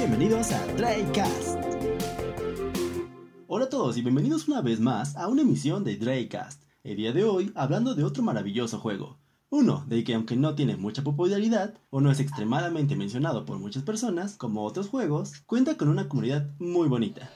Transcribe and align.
Bienvenidos 0.00 0.50
a 0.52 0.66
Draycast. 0.76 1.58
Hola 3.48 3.66
a 3.66 3.68
todos 3.68 3.98
y 3.98 4.00
bienvenidos 4.00 4.48
una 4.48 4.62
vez 4.62 4.80
más 4.80 5.14
a 5.14 5.28
una 5.28 5.42
emisión 5.42 5.84
de 5.84 5.98
Draycast. 5.98 6.62
El 6.82 6.96
día 6.96 7.12
de 7.12 7.24
hoy 7.24 7.52
hablando 7.54 7.94
de 7.94 8.02
otro 8.02 8.22
maravilloso 8.22 8.78
juego. 8.78 9.18
Uno, 9.50 9.84
de 9.88 10.02
que 10.02 10.14
aunque 10.14 10.36
no 10.36 10.54
tiene 10.54 10.78
mucha 10.78 11.04
popularidad 11.04 11.74
o 11.90 12.00
no 12.00 12.10
es 12.10 12.18
extremadamente 12.18 12.96
mencionado 12.96 13.44
por 13.44 13.58
muchas 13.58 13.82
personas, 13.82 14.38
como 14.38 14.64
otros 14.64 14.88
juegos, 14.88 15.42
cuenta 15.44 15.76
con 15.76 15.88
una 15.88 16.08
comunidad 16.08 16.48
muy 16.58 16.88
bonita. 16.88 17.30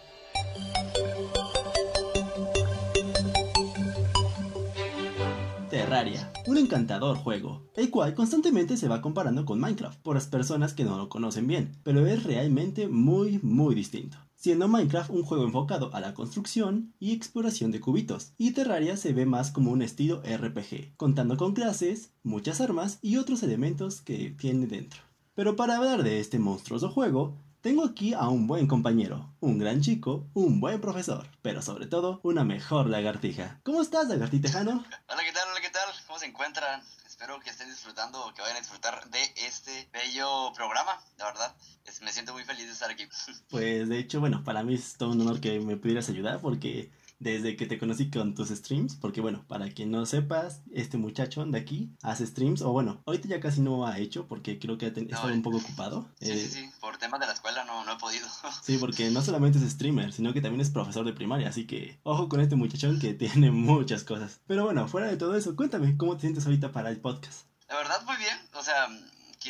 Terraria, 5.85 6.32
un 6.46 6.57
encantador 6.57 7.14
juego, 7.14 7.71
el 7.77 7.91
cual 7.91 8.14
constantemente 8.14 8.79
se 8.79 8.89
va 8.89 9.03
comparando 9.03 9.45
con 9.45 9.61
Minecraft 9.61 10.01
por 10.01 10.14
las 10.14 10.27
personas 10.27 10.73
que 10.73 10.83
no 10.83 10.96
lo 10.96 11.11
conocen 11.11 11.46
bien, 11.46 11.73
pero 11.83 12.06
es 12.06 12.23
realmente 12.23 12.88
muy 12.88 13.38
muy 13.42 13.75
distinto. 13.75 14.16
Siendo 14.34 14.66
Minecraft 14.66 15.11
un 15.11 15.25
juego 15.25 15.45
enfocado 15.45 15.95
a 15.95 16.01
la 16.01 16.15
construcción 16.15 16.95
y 16.98 17.12
exploración 17.12 17.70
de 17.70 17.80
cubitos, 17.80 18.33
y 18.39 18.52
Terraria 18.52 18.97
se 18.97 19.12
ve 19.12 19.27
más 19.27 19.51
como 19.51 19.73
un 19.73 19.83
estilo 19.83 20.23
RPG, 20.23 20.97
contando 20.97 21.37
con 21.37 21.52
clases, 21.52 22.14
muchas 22.23 22.62
armas 22.62 22.98
y 23.03 23.19
otros 23.19 23.42
elementos 23.42 24.01
que 24.01 24.30
tiene 24.30 24.66
dentro. 24.66 25.03
Pero 25.34 25.55
para 25.55 25.77
hablar 25.77 26.03
de 26.03 26.19
este 26.19 26.39
monstruoso 26.39 26.89
juego, 26.89 27.44
tengo 27.64 27.86
aquí 27.86 28.12
a 28.12 28.28
un 28.28 28.46
buen 28.46 28.66
compañero, 28.66 29.34
un 29.41 29.59
gran 29.59 29.80
chico, 29.80 30.28
un 30.34 30.60
buen 30.60 30.82
profesor, 30.82 31.27
pero 31.41 31.62
sobre 31.62 31.86
todo 31.86 32.20
una 32.22 32.45
mejor 32.45 32.91
lagartija. 32.91 33.59
¿Cómo 33.62 33.80
estás, 33.80 34.06
lagartijano? 34.06 34.84
Hola, 35.09 35.24
¿qué 35.24 35.32
tal? 35.32 35.48
Hola, 35.50 35.60
¿qué 35.62 35.70
tal? 35.70 35.88
¿Cómo 36.06 36.19
se 36.19 36.27
encuentran? 36.27 36.82
Espero 37.06 37.41
que 37.41 37.48
estén 37.48 37.70
disfrutando, 37.70 38.30
que 38.34 38.42
vayan 38.42 38.58
a 38.58 38.60
disfrutar 38.60 39.08
de 39.08 39.19
este 39.46 39.88
bello 39.95 40.52
programa, 40.52 41.00
la 41.16 41.24
verdad. 41.24 41.56
me 42.02 42.12
siento 42.12 42.34
muy 42.34 42.45
feliz 42.45 42.66
de 42.66 42.72
estar 42.72 42.91
aquí. 42.91 43.08
Pues 43.48 43.89
de 43.89 43.98
hecho, 43.98 44.20
bueno, 44.20 44.44
para 44.44 44.62
mí 44.62 44.74
es 44.74 44.98
todo 44.98 45.12
un 45.12 45.22
honor 45.22 45.41
que 45.41 45.58
me 45.61 45.78
pudieras 45.78 46.11
ayudar 46.11 46.42
porque 46.42 46.91
desde 47.25 47.56
que 47.56 47.67
te 47.67 47.78
conocí 47.78 48.11
con 48.11 48.34
tus 48.34 48.50
streams, 48.50 48.97
porque 48.97 49.22
bueno, 49.22 49.44
para 49.48 49.70
quien 49.70 49.91
no 49.91 50.05
sepas, 50.05 50.61
este 50.72 50.98
muchacho 50.98 51.44
de 51.44 51.58
aquí 51.58 51.91
hace 52.03 52.27
streams, 52.27 52.61
o 52.61 52.70
bueno, 52.70 53.03
ahorita 53.06 53.28
ya 53.28 53.41
casi 53.41 53.62
no 53.62 53.86
ha 53.86 53.98
hecho 53.98 54.28
porque 54.28 54.58
creo 54.58 54.77
que 54.77 54.86
ha 54.86 54.89
estado 54.91 55.33
un 55.33 55.42
poco 55.42 55.56
ocupado. 55.56 56.06
Sí, 56.20 56.27
sí, 56.27 56.33
eh, 56.33 56.48
sí, 56.48 56.70
por 56.80 56.98
temas 56.98 57.19
de 57.20 57.27
la 57.27 57.33
escuela 57.33 57.64
no, 57.64 57.84
no 57.84 57.95
he 57.95 57.97
podido. 57.97 58.28
sí, 58.62 58.77
porque 58.78 59.11
no 59.11 59.22
solamente 59.22 59.58
es 59.58 59.64
streamer, 59.70 60.12
sino 60.12 60.34
que 60.34 60.42
también 60.42 60.61
es 60.61 60.70
profesor 60.70 61.06
de 61.06 61.14
primaria, 61.14 61.48
así 61.48 61.67
que 61.67 61.98
ojo 62.02 62.28
con 62.28 62.41
este 62.41 62.56
muchachón 62.56 63.00
que 63.00 63.14
tiene 63.14 63.50
muchas 63.50 64.05
cosas. 64.05 64.41
Pero 64.47 64.64
bueno, 64.64 64.86
fuera 64.86 65.06
de 65.06 65.17
todo 65.17 65.34
eso, 65.34 65.56
cuéntame, 65.56 65.97
¿cómo 65.97 66.17
te 66.17 66.22
sientes 66.22 66.45
ahorita 66.45 66.72
para 66.72 66.91
el 66.91 67.00
podcast? 67.00 67.47
La 67.69 67.77
verdad, 67.77 68.05
muy 68.05 68.17
bien, 68.19 68.36
o 68.52 68.62
sea 68.62 68.86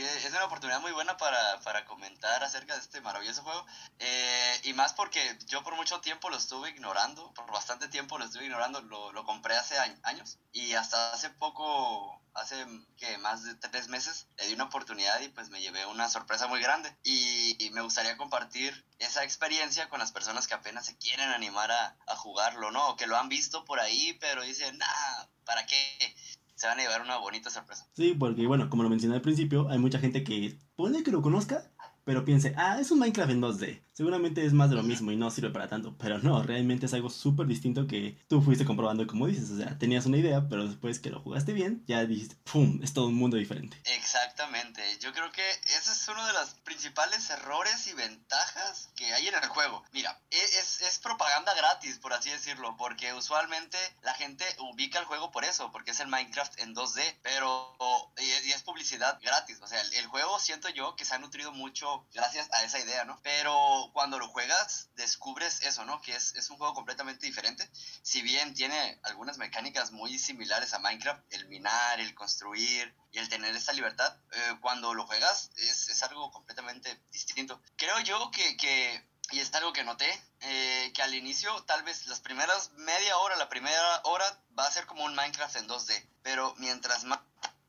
es 0.03 0.31
una 0.31 0.45
oportunidad 0.45 0.81
muy 0.81 0.93
buena 0.93 1.17
para, 1.17 1.61
para 1.61 1.85
comentar 1.85 2.43
acerca 2.43 2.75
de 2.75 2.81
este 2.81 3.01
maravilloso 3.01 3.43
juego. 3.43 3.65
Eh, 3.99 4.61
y 4.65 4.73
más 4.73 4.93
porque 4.93 5.39
yo 5.47 5.63
por 5.63 5.77
mucho 5.77 6.01
tiempo 6.01 6.31
lo 6.31 6.37
estuve 6.37 6.71
ignorando, 6.71 7.33
por 7.35 7.51
bastante 7.51 7.89
tiempo 7.89 8.19
lo 8.19 8.25
estuve 8.25 8.45
ignorando, 8.45 8.81
lo, 8.83 9.13
lo 9.13 9.25
compré 9.25 9.57
hace 9.57 9.79
años 10.03 10.39
y 10.53 10.75
hasta 10.75 11.13
hace 11.13 11.31
poco, 11.31 12.21
hace 12.35 12.65
que 12.97 13.19
más 13.19 13.45
de 13.45 13.55
tres 13.57 13.89
meses, 13.89 14.27
le 14.39 14.47
di 14.47 14.55
una 14.55 14.65
oportunidad 14.65 15.21
y 15.21 15.29
pues 15.29 15.51
me 15.51 15.61
llevé 15.61 15.85
una 15.87 16.09
sorpresa 16.09 16.47
muy 16.47 16.61
grande. 16.61 16.97
Y, 17.03 17.71
me 17.73 17.83
gustaría 17.83 18.17
compartir 18.17 18.85
esa 19.01 19.25
experiencia 19.25 19.89
con 19.89 19.99
las 19.99 20.13
personas 20.13 20.47
que 20.47 20.55
apenas 20.55 20.87
se 20.87 20.97
quieren 20.97 21.29
animar 21.31 21.73
a, 21.73 21.97
a 22.07 22.15
jugarlo, 22.15 22.71
¿no? 22.71 22.91
O 22.91 22.97
que 22.97 23.09
lo 23.09 23.17
han 23.17 23.29
visto 23.29 23.65
por 23.65 23.81
ahí, 23.81 24.13
pero 24.21 24.43
dicen, 24.43 24.79
nah, 24.79 25.27
¿para 25.45 25.67
qué? 25.67 26.17
Se 26.65 26.69
van 26.69 26.81
a 26.81 26.83
llevar 26.83 27.03
una 27.03 27.19
bonita 27.19 27.51
sorpresa. 27.51 27.87
Sí, 27.93 28.17
porque 28.19 28.47
bueno, 28.47 28.71
como 28.71 28.83
lo 28.83 28.89
mencioné 28.89 29.17
al 29.17 29.21
principio, 29.21 29.69
hay 29.69 29.79
mucha 29.79 29.99
gente 29.99 30.25
que 30.25 30.59
pone 30.77 31.03
que 31.03 31.11
lo 31.11 31.21
conozca, 31.21 31.71
pero 32.05 32.25
piense, 32.25 32.55
ah, 32.57 32.81
es 32.81 32.91
un 32.91 33.01
Minecraft 33.01 33.33
en 33.33 33.43
2D. 33.43 33.83
Seguramente 33.95 34.45
es 34.45 34.53
más 34.53 34.71
de 34.71 34.77
lo 34.77 34.83
mismo 34.83 35.13
y 35.13 35.17
no 35.17 35.31
sirve 35.31 35.51
para 35.51 35.69
tanto, 35.69 35.97
pero 35.97 36.19
no, 36.19 36.43
realmente 36.43 36.87
es 36.87 36.95
algo 36.95 37.11
súper 37.11 37.47
distinto 37.47 37.87
que 37.87 38.19
tú 38.27 38.43
fuiste 38.43 38.65
comprobando 38.65 39.07
como 39.07 39.29
dices, 39.29 39.49
o 39.51 39.57
sea, 39.57 39.79
tenías 39.79 40.05
una 40.05 40.17
idea, 40.17 40.49
pero 40.49 40.67
después 40.67 40.99
que 40.99 41.11
lo 41.11 41.21
jugaste 41.21 41.53
bien, 41.53 41.85
ya 41.87 42.05
dijiste, 42.05 42.35
¡pum!, 42.51 42.81
es 42.83 42.93
todo 42.93 43.07
un 43.07 43.15
mundo 43.15 43.37
diferente. 43.37 43.81
Exactamente, 43.85 44.83
yo 44.99 45.13
creo 45.13 45.31
que 45.31 45.49
ese 45.49 45.93
es 45.93 46.09
uno 46.09 46.27
de 46.27 46.33
los 46.33 46.55
principales 46.65 47.31
errores 47.31 47.87
y 47.87 47.93
ventajas 47.93 48.91
que 48.97 49.15
hay 49.15 49.29
en 49.29 49.35
el 49.35 49.47
juego. 49.47 49.85
Mira, 49.93 50.21
e, 50.29 50.43
es, 50.43 50.81
es 50.81 50.99
propaganda 50.99 51.55
gratis, 51.55 51.99
por 51.99 52.13
así 52.15 52.31
decirlo, 52.31 52.77
porque 52.77 53.13
usualmente 53.13 53.79
la 54.03 54.15
gente 54.15 54.45
ubica 54.59 54.99
el 54.99 55.05
juego 55.05 55.31
por 55.31 55.45
eso, 55.45 55.71
porque 55.71 55.93
es 55.93 56.01
el 56.01 56.09
Minecraft 56.09 56.59
en 56.59 56.75
2D, 56.75 57.19
pero 57.23 57.77
y, 58.19 58.51
es 58.51 58.63
publicidad 58.65 59.21
gratis, 59.23 59.61
o 59.63 59.69
sea, 59.69 59.81
el, 59.81 59.95
el 59.95 60.07
juego 60.09 60.41
siento 60.41 60.69
yo 60.71 60.97
que 60.97 61.05
se 61.05 61.15
ha 61.15 61.19
nutrido 61.19 61.53
mucho 61.53 62.09
gracias 62.13 62.49
a 62.53 62.65
esa 62.65 62.81
idea, 62.81 63.05
¿no? 63.05 63.21
Pero 63.23 63.84
cuando 63.93 64.19
lo 64.19 64.29
juegas 64.29 64.89
descubres 64.97 65.63
eso, 65.63 65.85
¿no? 65.85 66.01
Que 66.01 66.15
es, 66.15 66.51
un 66.51 66.57
juego 66.57 66.75
completamente 66.75 67.27
diferente. 67.27 67.69
Si 68.03 68.23
bien 68.23 68.55
tiene 68.55 68.99
algunas 69.03 69.39
mecánicas 69.39 69.93
muy 69.93 70.19
similares 70.19 70.75
a 70.75 70.79
Minecraft, 70.79 71.23
el 71.31 71.49
minar, 71.49 72.01
el 72.01 72.15
construir 72.15 72.95
y 73.13 73.19
el 73.19 73.29
tener 73.29 73.55
esta 73.55 73.73
libertad, 73.73 74.17
eh, 74.33 74.57
cuando 74.61 74.95
lo 74.95 75.07
juegas 75.07 75.51
es, 75.57 76.03
algo 76.03 76.31
completamente 76.31 77.01
distinto. 77.11 77.61
Creo 77.77 77.99
yo 78.01 78.31
que, 78.31 79.05
y 79.31 79.41
es 79.41 79.55
algo 79.55 79.73
que 79.73 79.85
noté, 79.85 80.11
eh, 80.41 80.93
que 80.95 81.03
al 81.03 81.15
inicio, 81.15 81.63
tal 81.65 81.83
vez 81.83 82.07
las 82.07 82.21
primeras 82.21 82.73
media 82.73 83.17
hora, 83.19 83.37
la 83.37 83.49
primera 83.49 84.01
hora 84.05 84.27
va 84.59 84.67
a 84.67 84.71
ser 84.71 84.87
como 84.87 85.05
un 85.05 85.15
Minecraft 85.15 85.57
en 85.57 85.69
2D, 85.69 86.09
pero 86.23 86.55
mientras 86.59 87.05
más 87.05 87.21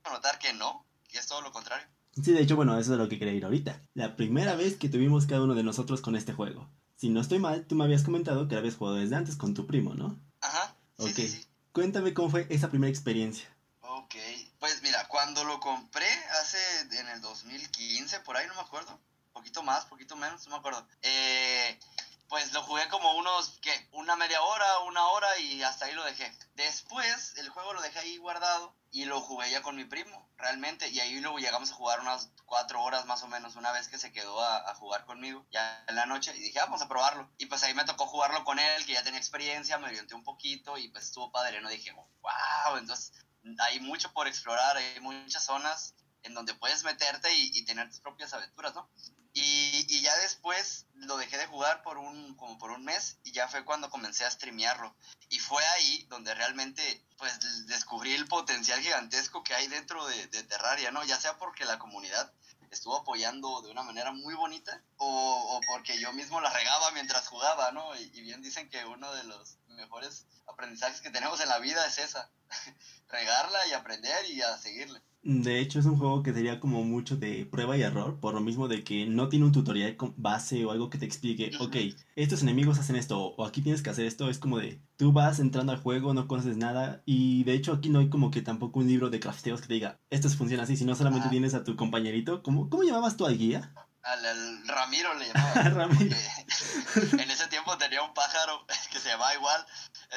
notar 0.04 0.38
que 0.38 0.54
no, 0.54 0.86
que 1.08 1.20
es 1.20 1.28
todo 1.28 1.42
lo 1.42 1.52
contrario. 1.52 1.88
Sí, 2.22 2.32
de 2.32 2.42
hecho, 2.42 2.56
bueno, 2.56 2.78
eso 2.78 2.94
es 2.94 3.00
lo 3.00 3.10
que 3.10 3.20
quería 3.20 3.34
ir 3.34 3.44
ahorita. 3.44 3.82
La 3.94 4.16
primera 4.16 4.56
vez 4.56 4.78
que 4.78 4.88
tuvimos 4.88 5.26
cada 5.26 5.44
uno 5.44 5.54
de 5.54 5.64
nosotros 5.64 6.02
con 6.02 6.16
este 6.16 6.34
juego. 6.34 6.70
Si 6.96 7.10
no 7.10 7.20
estoy 7.20 7.40
mal, 7.40 7.66
tú 7.68 7.76
me 7.76 7.84
habías 7.84 8.04
comentado 8.04 8.48
que 8.48 8.56
habías 8.56 8.76
jugado 8.76 8.98
desde 8.98 9.16
antes 9.16 9.36
con 9.36 9.54
tu 9.54 9.68
primo, 9.68 9.94
¿no? 9.96 10.18
Ajá. 10.40 10.76
Sí, 10.98 11.04
ok. 11.10 11.16
Sí, 11.16 11.46
Cuéntame 11.74 12.14
cómo 12.14 12.30
fue 12.30 12.48
esa 12.50 12.70
primera 12.70 12.90
experiencia. 12.90 13.54
Ok. 13.82 14.16
Pues 14.60 14.82
mira, 14.82 15.06
cuando 15.10 15.44
lo 15.44 15.60
compré 15.60 16.08
hace 16.40 16.58
en 16.98 17.10
el 17.10 17.20
2015, 17.20 18.22
por 18.22 18.38
ahí 18.38 18.48
no 18.48 18.56
me 18.56 18.62
acuerdo. 18.62 18.98
Poquito 19.34 19.62
más, 19.62 19.84
poquito 19.86 20.16
menos, 20.16 20.46
no 20.46 20.52
me 20.52 20.60
acuerdo. 20.60 20.88
Eh, 21.02 21.78
pues 22.30 22.54
lo 22.54 22.64
jugué 22.64 22.88
como 22.88 23.18
unos, 23.18 23.60
¿qué? 23.62 23.72
Una 23.92 24.16
media 24.16 24.42
hora, 24.42 24.80
una 24.88 25.06
hora 25.08 25.38
y 25.40 25.62
hasta 25.64 25.86
ahí 25.86 25.94
lo 25.94 26.06
dejé. 26.06 26.32
Después 26.56 27.34
el 27.38 27.50
juego 27.50 27.74
lo 27.74 27.82
dejé 27.82 28.00
ahí 28.00 28.18
guardado 28.18 28.74
y 28.96 29.04
lo 29.04 29.20
jugué 29.20 29.52
ya 29.52 29.62
con 29.62 29.76
mi 29.76 29.84
primo, 29.84 30.26
realmente. 30.38 30.88
Y 30.88 31.02
ahí 31.02 31.20
luego 31.20 31.38
llegamos 31.38 31.70
a 31.70 31.74
jugar 31.74 32.00
unas 32.00 32.32
cuatro 32.46 32.82
horas 32.82 33.06
más 33.06 33.22
o 33.24 33.28
menos, 33.28 33.58
una 33.58 33.74
vez 33.74 33.90
que 33.90 33.98
se 33.98 34.14
quedó 34.14 34.42
a, 34.42 34.74
jugar 34.76 35.04
conmigo, 35.04 35.46
ya 35.52 35.84
en 35.90 35.98
la 35.98 36.06
noche. 36.06 36.34
Y 36.34 36.40
dije, 36.40 36.60
ah, 36.60 36.66
vamos 36.66 36.82
a 36.82 36.88
probarlo. 36.88 37.30
Y 37.38 37.48
pues 37.48 37.62
ahí 37.64 37.74
me 37.74 37.84
tocó 37.84 38.08
jugarlo 38.08 38.46
con 38.46 38.58
él, 38.58 38.86
que 38.86 38.94
ya 38.94 39.04
tenía 39.04 39.20
experiencia, 39.20 39.78
me 39.78 39.88
orienté 39.88 40.16
un 40.16 40.24
poquito 40.24 40.78
y 40.78 40.88
pues 40.88 41.04
estuvo 41.04 41.30
padre, 41.30 41.60
¿no? 41.60 41.68
Dije, 41.68 41.92
wow, 41.92 42.78
entonces 42.78 43.12
hay 43.60 43.82
mucho 43.82 44.14
por 44.14 44.30
explorar, 44.30 44.78
hay 44.78 45.02
muchas 45.02 45.44
zonas 45.44 45.94
en 46.24 46.34
donde 46.34 46.54
puedes 46.54 46.86
meterte 46.86 47.34
y, 47.34 47.52
y 47.54 47.66
tener 47.66 47.90
tus 47.90 48.00
propias 48.00 48.34
aventuras, 48.34 48.76
¿no? 48.76 48.90
Y, 49.38 49.86
y, 49.90 50.02
ya 50.02 50.16
después 50.20 50.86
lo 50.94 51.18
dejé 51.18 51.38
de 51.38 51.46
jugar 51.46 51.84
por 51.84 51.98
un, 51.98 52.36
como 52.36 52.58
por 52.58 52.72
un 52.72 52.86
mes 52.86 53.18
y 53.24 53.34
ya 53.34 53.48
fue 53.50 53.66
cuando 53.66 53.90
comencé 53.90 54.26
a 54.26 54.32
streamearlo. 54.32 54.96
Y 55.30 55.40
fue 55.40 55.64
ahí 55.76 56.06
donde 56.10 56.34
realmente 56.34 57.06
pues 57.18 57.68
descubrí 57.68 58.14
el 58.14 58.28
potencial 58.28 58.80
gigantesco 58.80 59.44
que 59.44 59.54
hay 59.54 59.68
dentro 59.68 60.08
de, 60.08 60.28
de 60.28 60.44
Terraria, 60.44 60.92
¿no? 60.92 61.04
Ya 61.04 61.20
sea 61.20 61.38
porque 61.38 61.66
la 61.66 61.78
comunidad 61.80 62.32
estuvo 62.76 62.98
apoyando 62.98 63.62
de 63.62 63.72
una 63.72 63.84
manera 63.84 64.12
muy 64.12 64.34
bonita 64.36 64.82
o, 64.98 65.08
o 65.08 65.62
porque 65.68 66.00
yo 66.00 66.12
mismo 66.14 66.42
la 66.42 66.52
regaba 66.52 66.92
mientras 66.92 67.28
jugaba, 67.28 67.72
¿no? 67.72 67.96
Y, 67.96 68.22
bien 68.22 68.42
dicen 68.42 68.70
que 68.70 68.86
uno 68.86 69.14
de 69.14 69.24
los 69.24 69.58
mejores 69.68 70.26
aprendizajes 70.48 71.02
que 71.02 71.10
tenemos 71.10 71.40
en 71.42 71.50
la 71.50 71.60
vida 71.60 71.86
es 71.86 71.98
esa, 71.98 72.30
regarla 73.10 73.66
y 73.68 73.74
aprender 73.74 74.30
y 74.30 74.42
a 74.42 74.58
seguirle. 74.58 75.02
De 75.28 75.60
hecho, 75.60 75.80
es 75.80 75.88
un 75.88 75.98
juego 75.98 76.22
que 76.22 76.34
sería 76.34 76.60
como 76.60 76.84
mucho 76.84 77.18
de 77.18 77.48
prueba 77.48 77.76
y 77.76 77.82
error, 77.82 78.20
por 78.20 78.36
lo 78.36 78.42
mismo 78.42 78.68
de 78.68 78.84
que 78.84 79.08
no 79.08 79.28
tiene 79.28 79.46
un 79.46 79.52
tutorial 79.52 79.98
con 79.98 80.14
base 80.18 80.64
o 80.64 80.70
algo 80.70 80.92
que 80.92 81.00
te 81.00 81.06
explique, 81.08 81.52
ok, 81.60 81.76
estos 82.16 82.44
enemigos 82.44 82.78
hacen 82.78 82.96
esto, 82.96 83.20
o 83.20 83.44
aquí 83.44 83.64
tienes 83.64 83.82
que 83.82 83.90
hacer 83.90 84.06
esto, 84.06 84.30
es 84.30 84.38
como 84.38 84.60
de, 84.60 84.80
tú 84.98 85.14
vas 85.14 85.40
entrando 85.40 85.72
al 85.72 85.80
juego, 85.80 86.14
no 86.14 86.28
conoces 86.28 86.58
nada, 86.58 87.02
y 87.08 87.44
de 87.44 87.54
hecho 87.54 87.74
aquí 87.74 87.90
no 87.90 88.02
hay 88.02 88.10
como 88.10 88.30
que 88.30 88.44
tampoco 88.44 88.82
un 88.82 88.88
libro 88.88 89.10
de 89.10 89.20
crafteos 89.20 89.62
que 89.62 89.68
te 89.68 89.74
diga, 89.74 90.00
esto 90.12 90.30
funciona 90.30 90.62
así, 90.62 90.78
sino 90.78 90.94
solamente 90.94 91.30
tienes 91.30 91.56
a 91.56 91.64
tu 91.64 91.76
compañerito, 91.76 92.44
¿cómo, 92.44 92.70
cómo 92.70 92.84
llamabas 92.84 93.18
tú 93.18 93.26
al 93.26 93.36
guía? 93.36 93.74
Al, 94.04 94.68
Ramiro 94.68 95.12
le 95.16 95.26
llamaba. 95.34 95.70
Ramiro. 95.70 96.16
en 97.14 97.32
ese 97.32 97.48
tiempo 97.48 97.76
tenía 97.80 98.04
un 98.04 98.14
pájaro 98.14 98.64
que 98.92 99.00
se 99.00 99.10
llamaba 99.10 99.34
igual, 99.34 99.66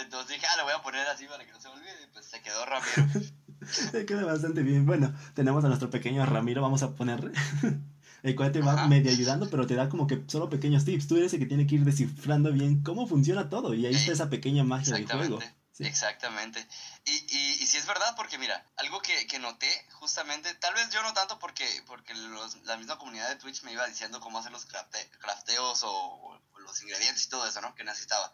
entonces 0.03 0.37
dije, 0.37 0.47
ah, 0.53 0.59
lo 0.59 0.65
voy 0.65 0.75
a 0.75 0.83
poner 0.83 1.07
así 1.07 1.25
para 1.25 1.47
que 1.47 1.53
no 1.53 1.61
se 1.63 1.69
olvide, 1.69 2.05
y 2.05 2.13
pues 2.13 2.27
se 2.27 2.43
quedó 2.43 2.67
Ramiro. 2.67 3.27
Queda 4.07 4.25
bastante 4.25 4.63
bien. 4.63 4.87
Bueno, 4.87 5.15
tenemos 5.35 5.65
a 5.65 5.69
nuestro 5.69 5.91
pequeño 5.91 6.25
Ramiro, 6.27 6.63
vamos 6.63 6.83
a 6.83 6.95
poner. 6.95 7.33
el 8.23 8.35
cual 8.35 8.53
te 8.53 8.61
va 8.61 8.89
medio 8.89 9.11
ayudando, 9.11 9.49
pero 9.49 9.67
te 9.67 9.75
da 9.75 9.89
como 9.89 10.07
que 10.07 10.25
solo 10.27 10.49
pequeños 10.49 10.85
tips. 10.85 11.07
Tú 11.07 11.17
eres 11.17 11.33
el 11.35 11.41
que 11.41 11.47
tiene 11.47 11.67
que 11.67 11.77
ir 11.77 11.85
descifrando 11.85 12.53
bien 12.53 12.83
cómo 12.83 13.07
funciona 13.07 13.49
todo. 13.49 13.75
Y 13.75 13.87
ahí 13.87 13.95
está 13.95 14.13
esa 14.13 14.29
pequeña 14.29 14.65
magia 14.65 14.95
del 14.95 15.07
juego. 15.07 15.39
Exactamente. 15.87 16.67
Y, 17.05 17.13
y, 17.13 17.63
y 17.63 17.67
sí 17.67 17.77
es 17.77 17.87
verdad, 17.87 18.15
porque 18.17 18.39
mira, 18.39 18.65
algo 18.77 19.01
que, 19.01 19.27
que, 19.27 19.39
noté 19.39 19.69
justamente, 19.93 20.53
tal 20.55 20.75
vez 20.75 20.91
yo 20.91 21.03
no 21.03 21.15
tanto 21.15 21.39
porque, 21.39 21.67
porque 21.87 22.15
los, 22.15 22.57
la 22.65 22.77
misma 22.77 22.99
comunidad 22.99 23.29
de 23.29 23.37
Twitch 23.37 23.63
me 23.63 23.73
iba 23.73 23.87
diciendo 23.87 24.21
cómo 24.21 24.39
hacer 24.39 24.53
los 24.53 24.67
crafteos 24.67 25.83
o, 25.85 25.93
o, 25.93 26.41
los 26.59 26.83
ingredientes 26.83 27.25
y 27.25 27.29
todo 27.29 27.47
eso, 27.47 27.61
¿no? 27.61 27.75
Que 27.75 27.85
necesitaba. 27.85 28.33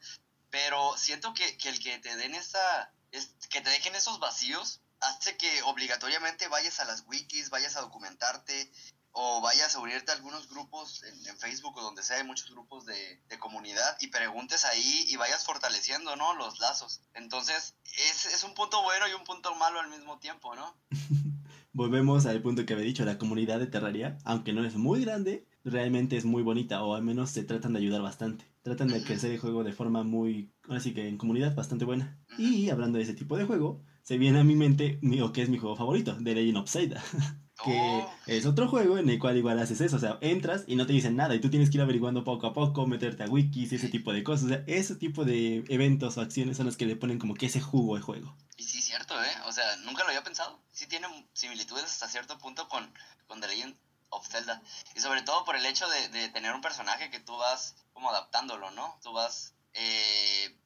Pero 0.51 0.97
siento 0.97 1.35
que, 1.35 1.57
que 1.59 1.69
el 1.69 1.79
que 1.79 1.99
te 1.99 2.17
den 2.17 2.35
esa, 2.35 2.91
es, 3.13 3.35
que 3.51 3.61
te 3.61 3.71
dejen 3.71 3.95
esos 3.95 4.19
vacíos, 4.21 4.81
hace 5.09 5.37
que 5.37 5.63
obligatoriamente 5.63 6.49
vayas 6.49 6.81
a 6.81 6.85
las 6.85 7.05
wikis, 7.07 7.51
vayas 7.51 7.77
a 7.77 7.81
documentarte, 7.81 8.71
o 9.17 9.41
vayas 9.41 9.75
a 9.77 9.81
unirte 9.81 10.11
a 10.11 10.17
algunos 10.17 10.49
grupos 10.49 11.05
en, 11.05 11.29
en, 11.29 11.39
Facebook 11.39 11.77
o 11.77 11.83
donde 11.83 12.03
sea, 12.03 12.17
hay 12.17 12.25
muchos 12.25 12.51
grupos 12.51 12.85
de, 12.85 13.21
de, 13.29 13.39
comunidad 13.39 13.97
y 14.01 14.09
preguntes 14.09 14.65
ahí 14.65 15.05
y 15.07 15.17
vayas 15.17 15.45
fortaleciendo, 15.45 16.17
¿no? 16.17 16.35
Los 16.35 16.59
lazos. 16.59 17.01
Entonces, 17.15 17.77
es, 17.85 18.27
es 18.27 18.43
un 18.43 18.55
punto 18.55 18.83
bueno 18.83 19.07
y 19.07 19.13
un 19.13 19.23
punto 19.23 19.55
malo 19.55 19.79
al 19.79 19.89
mismo 19.89 20.19
tiempo, 20.19 20.57
¿no? 20.57 20.77
Volvemos 21.73 22.27
al 22.27 22.43
punto 22.43 22.67
que 22.67 22.73
había 22.73 22.87
dicho, 22.87 23.05
la 23.05 23.19
comunidad 23.19 23.61
de 23.61 23.69
Terraria, 23.69 24.19
aunque 24.25 24.53
no 24.53 24.65
es 24.65 24.75
muy 24.75 25.05
grande, 25.05 25.47
realmente 25.65 26.17
es 26.17 26.25
muy 26.25 26.43
bonita, 26.43 26.83
o 26.83 26.95
al 26.95 27.03
menos 27.03 27.31
se 27.31 27.45
tratan 27.45 27.73
de 27.73 27.81
ayudar 27.81 28.03
bastante. 28.03 28.45
Tratan 28.63 28.89
de 28.89 29.03
crecer 29.05 29.31
el 29.31 29.39
juego 29.39 29.63
de 29.63 29.73
forma 29.73 30.03
muy, 30.03 30.53
así 30.69 30.93
que 30.93 31.09
en 31.09 31.19
comunidad 31.19 31.55
bastante 31.55 31.85
buena. 31.85 32.19
Y 32.37 32.71
hablando 32.71 32.99
de 32.99 33.05
ese 33.05 33.15
tipo 33.15 33.37
de 33.37 33.45
juego, 33.45 33.85
se 34.05 34.19
viene 34.19 34.39
a 34.39 34.45
mi 34.45 34.55
mente 34.55 35.01
o 35.23 35.33
que 35.33 35.43
es 35.43 35.49
mi 35.49 35.59
juego 35.59 35.77
favorito, 35.77 36.17
The 36.23 36.35
Legend 36.35 36.59
of 36.59 36.71
Zelda. 36.71 37.03
que 37.65 37.71
oh. 37.71 38.15
es 38.27 38.47
otro 38.47 38.69
juego 38.69 38.99
en 38.99 39.09
el 39.09 39.19
cual 39.19 39.37
igual 39.37 39.59
haces 39.59 39.81
eso, 39.81 39.97
o 39.97 40.01
sea, 40.01 40.19
entras 40.21 40.65
y 40.67 40.77
no 40.77 40.87
te 40.87 40.93
dicen 40.93 41.17
nada 41.17 41.35
y 41.35 41.41
tú 41.41 41.51
tienes 41.51 41.71
que 41.71 41.77
ir 41.77 41.83
averiguando 41.83 42.25
poco 42.25 42.49
a 42.49 42.53
poco, 42.53 42.87
meterte 42.87 43.23
a 43.23 43.29
wikis 43.29 43.73
y 43.73 43.77
ese 43.77 43.89
tipo 43.89 44.13
de 44.13 44.25
cosas, 44.25 44.45
o 44.45 44.49
sea, 44.49 44.65
ese 44.67 44.97
tipo 44.97 45.25
de 45.25 45.65
eventos 45.69 46.17
o 46.17 46.21
acciones 46.21 46.57
son 46.57 46.67
los 46.67 46.77
que 46.77 46.87
le 46.87 46.97
ponen 46.97 47.19
como 47.19 47.35
que 47.35 47.47
ese 47.47 47.61
jugo 47.61 47.97
al 47.97 48.03
juego. 48.03 48.37
Y 48.57 48.65
sí, 48.65 48.83
cierto, 48.83 49.15
¿eh? 49.23 49.37
O 49.47 49.53
sea, 49.53 49.77
nunca 49.85 50.03
lo 50.03 50.09
había 50.09 50.25
pensado, 50.25 50.61
sí 50.73 50.87
tiene 50.87 51.07
similitudes 51.33 51.85
hasta 51.85 52.09
cierto 52.09 52.39
punto 52.39 52.69
con, 52.69 52.93
con 53.27 53.41
The 53.41 53.47
Legend 53.47 53.77
of 54.11 54.27
Zelda, 54.27 54.61
y 54.97 55.01
sobre 55.01 55.23
todo 55.23 55.45
por 55.45 55.57
el 55.57 55.65
hecho 55.65 55.89
de, 55.89 56.09
de 56.09 56.29
tener 56.29 56.55
un 56.55 56.61
personaje 56.61 57.09
que 57.11 57.21
tú 57.21 57.37
vas 57.37 57.77
como 57.93 58.11
adaptándolo, 58.11 58.71
¿no? 58.73 58.99
Tú 59.03 59.13
vas... 59.13 59.55
Eh. 59.75 60.57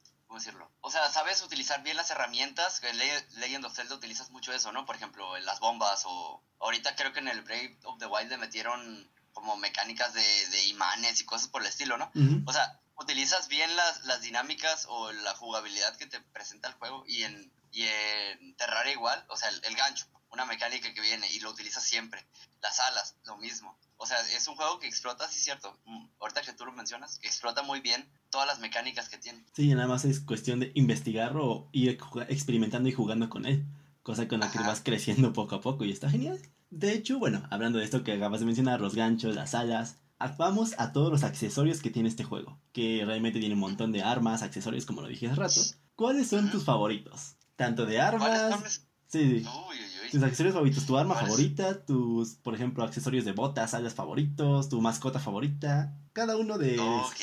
O 0.89 0.91
sea, 0.91 1.07
sabes 1.11 1.43
utilizar 1.43 1.83
bien 1.83 1.97
las 1.97 2.09
herramientas. 2.09 2.81
En 2.81 2.97
Legend 2.97 3.63
of 3.63 3.75
Zelda 3.75 3.93
utilizas 3.93 4.31
mucho 4.31 4.51
eso, 4.51 4.71
¿no? 4.71 4.87
Por 4.87 4.95
ejemplo, 4.95 5.37
en 5.37 5.45
las 5.45 5.59
bombas 5.59 6.01
o 6.05 6.41
ahorita 6.59 6.95
creo 6.95 7.13
que 7.13 7.19
en 7.19 7.27
el 7.27 7.43
Brave 7.43 7.77
of 7.83 7.99
the 7.99 8.07
Wild 8.07 8.31
le 8.31 8.37
metieron 8.37 9.07
como 9.31 9.55
mecánicas 9.55 10.15
de, 10.15 10.47
de 10.47 10.65
imanes 10.65 11.21
y 11.21 11.25
cosas 11.25 11.47
por 11.47 11.61
el 11.61 11.67
estilo, 11.67 11.97
¿no? 11.97 12.05
Uh 12.15 12.19
-huh. 12.19 12.43
O 12.47 12.51
sea, 12.53 12.79
utilizas 12.95 13.49
bien 13.49 13.75
las, 13.75 14.03
las 14.05 14.21
dinámicas 14.21 14.87
o 14.89 15.11
la 15.11 15.35
jugabilidad 15.35 15.95
que 15.95 16.07
te 16.07 16.21
presenta 16.21 16.69
el 16.69 16.73
juego 16.73 17.03
y 17.05 17.21
en, 17.21 17.53
y 17.71 17.83
en 17.85 18.55
Terraria 18.55 18.93
igual, 18.93 19.23
o 19.29 19.37
sea, 19.37 19.49
el, 19.49 19.63
el 19.65 19.75
gancho, 19.75 20.07
una 20.31 20.45
mecánica 20.45 20.91
que 20.91 21.01
viene 21.01 21.29
y 21.29 21.39
lo 21.39 21.51
utilizas 21.51 21.83
siempre. 21.83 22.25
Las 22.61 22.79
alas, 22.79 23.15
lo 23.25 23.37
mismo. 23.37 23.77
O 24.01 24.05
sea, 24.05 24.17
es 24.21 24.47
un 24.47 24.55
juego 24.55 24.79
que 24.79 24.87
explota, 24.87 25.27
sí, 25.27 25.41
cierto. 25.41 25.77
Ahorita 26.21 26.41
que 26.41 26.53
tú 26.53 26.65
lo 26.65 26.71
mencionas, 26.71 27.19
que 27.19 27.27
explota 27.27 27.63
muy 27.63 27.81
bien 27.81 28.07
todas 28.29 28.47
las 28.47 28.59
mecánicas 28.59 29.09
que 29.09 29.17
tiene. 29.17 29.43
Sí, 29.53 29.67
nada 29.75 29.87
más 29.87 30.05
es 30.05 30.21
cuestión 30.21 30.61
de 30.61 30.71
investigar 30.73 31.35
o 31.35 31.67
ir 31.73 31.99
experimentando 32.29 32.87
y 32.87 32.93
jugando 32.93 33.29
con 33.29 33.45
él. 33.45 33.65
Cosa 34.01 34.29
con 34.29 34.39
la 34.39 34.45
Ajá. 34.45 34.57
que 34.57 34.65
vas 34.65 34.81
creciendo 34.81 35.33
poco 35.33 35.55
a 35.55 35.61
poco 35.61 35.83
y 35.83 35.91
está 35.91 36.09
genial. 36.09 36.39
De 36.69 36.93
hecho, 36.93 37.19
bueno, 37.19 37.45
hablando 37.49 37.77
de 37.77 37.83
esto 37.85 38.05
que 38.05 38.13
acabas 38.13 38.39
de 38.39 38.45
mencionar, 38.45 38.79
los 38.79 38.95
ganchos, 38.95 39.35
las 39.35 39.53
alas, 39.53 39.97
vamos 40.37 40.75
a 40.77 40.93
todos 40.93 41.11
los 41.11 41.23
accesorios 41.23 41.81
que 41.81 41.89
tiene 41.89 42.07
este 42.07 42.23
juego. 42.23 42.57
Que 42.71 43.03
realmente 43.05 43.41
tiene 43.41 43.55
un 43.55 43.59
montón 43.61 43.91
de 43.91 44.01
armas, 44.01 44.43
accesorios, 44.43 44.85
como 44.85 45.01
lo 45.01 45.09
dije 45.09 45.27
hace 45.27 45.35
rato. 45.35 45.61
¿Cuáles 45.95 46.29
son 46.29 46.49
tus 46.49 46.63
favoritos? 46.63 47.35
Tanto 47.57 47.85
de 47.85 47.99
armas. 47.99 48.85
Sí, 49.07 49.41
sí. 49.41 49.45
Uy. 49.45 49.77
Tus 50.11 50.23
accesorios 50.23 50.53
favoritos, 50.53 50.85
tu 50.85 50.97
arma 50.97 51.15
favorita, 51.15 51.85
tus, 51.85 52.35
por 52.35 52.55
ejemplo, 52.55 52.83
accesorios 52.83 53.25
de 53.25 53.31
botas, 53.31 53.73
alas 53.73 53.93
favoritos, 53.93 54.69
tu 54.69 54.81
mascota 54.81 55.19
favorita. 55.19 55.93
Cada 56.13 56.37
uno 56.37 56.57
de. 56.57 56.79
Ok. 56.79 57.15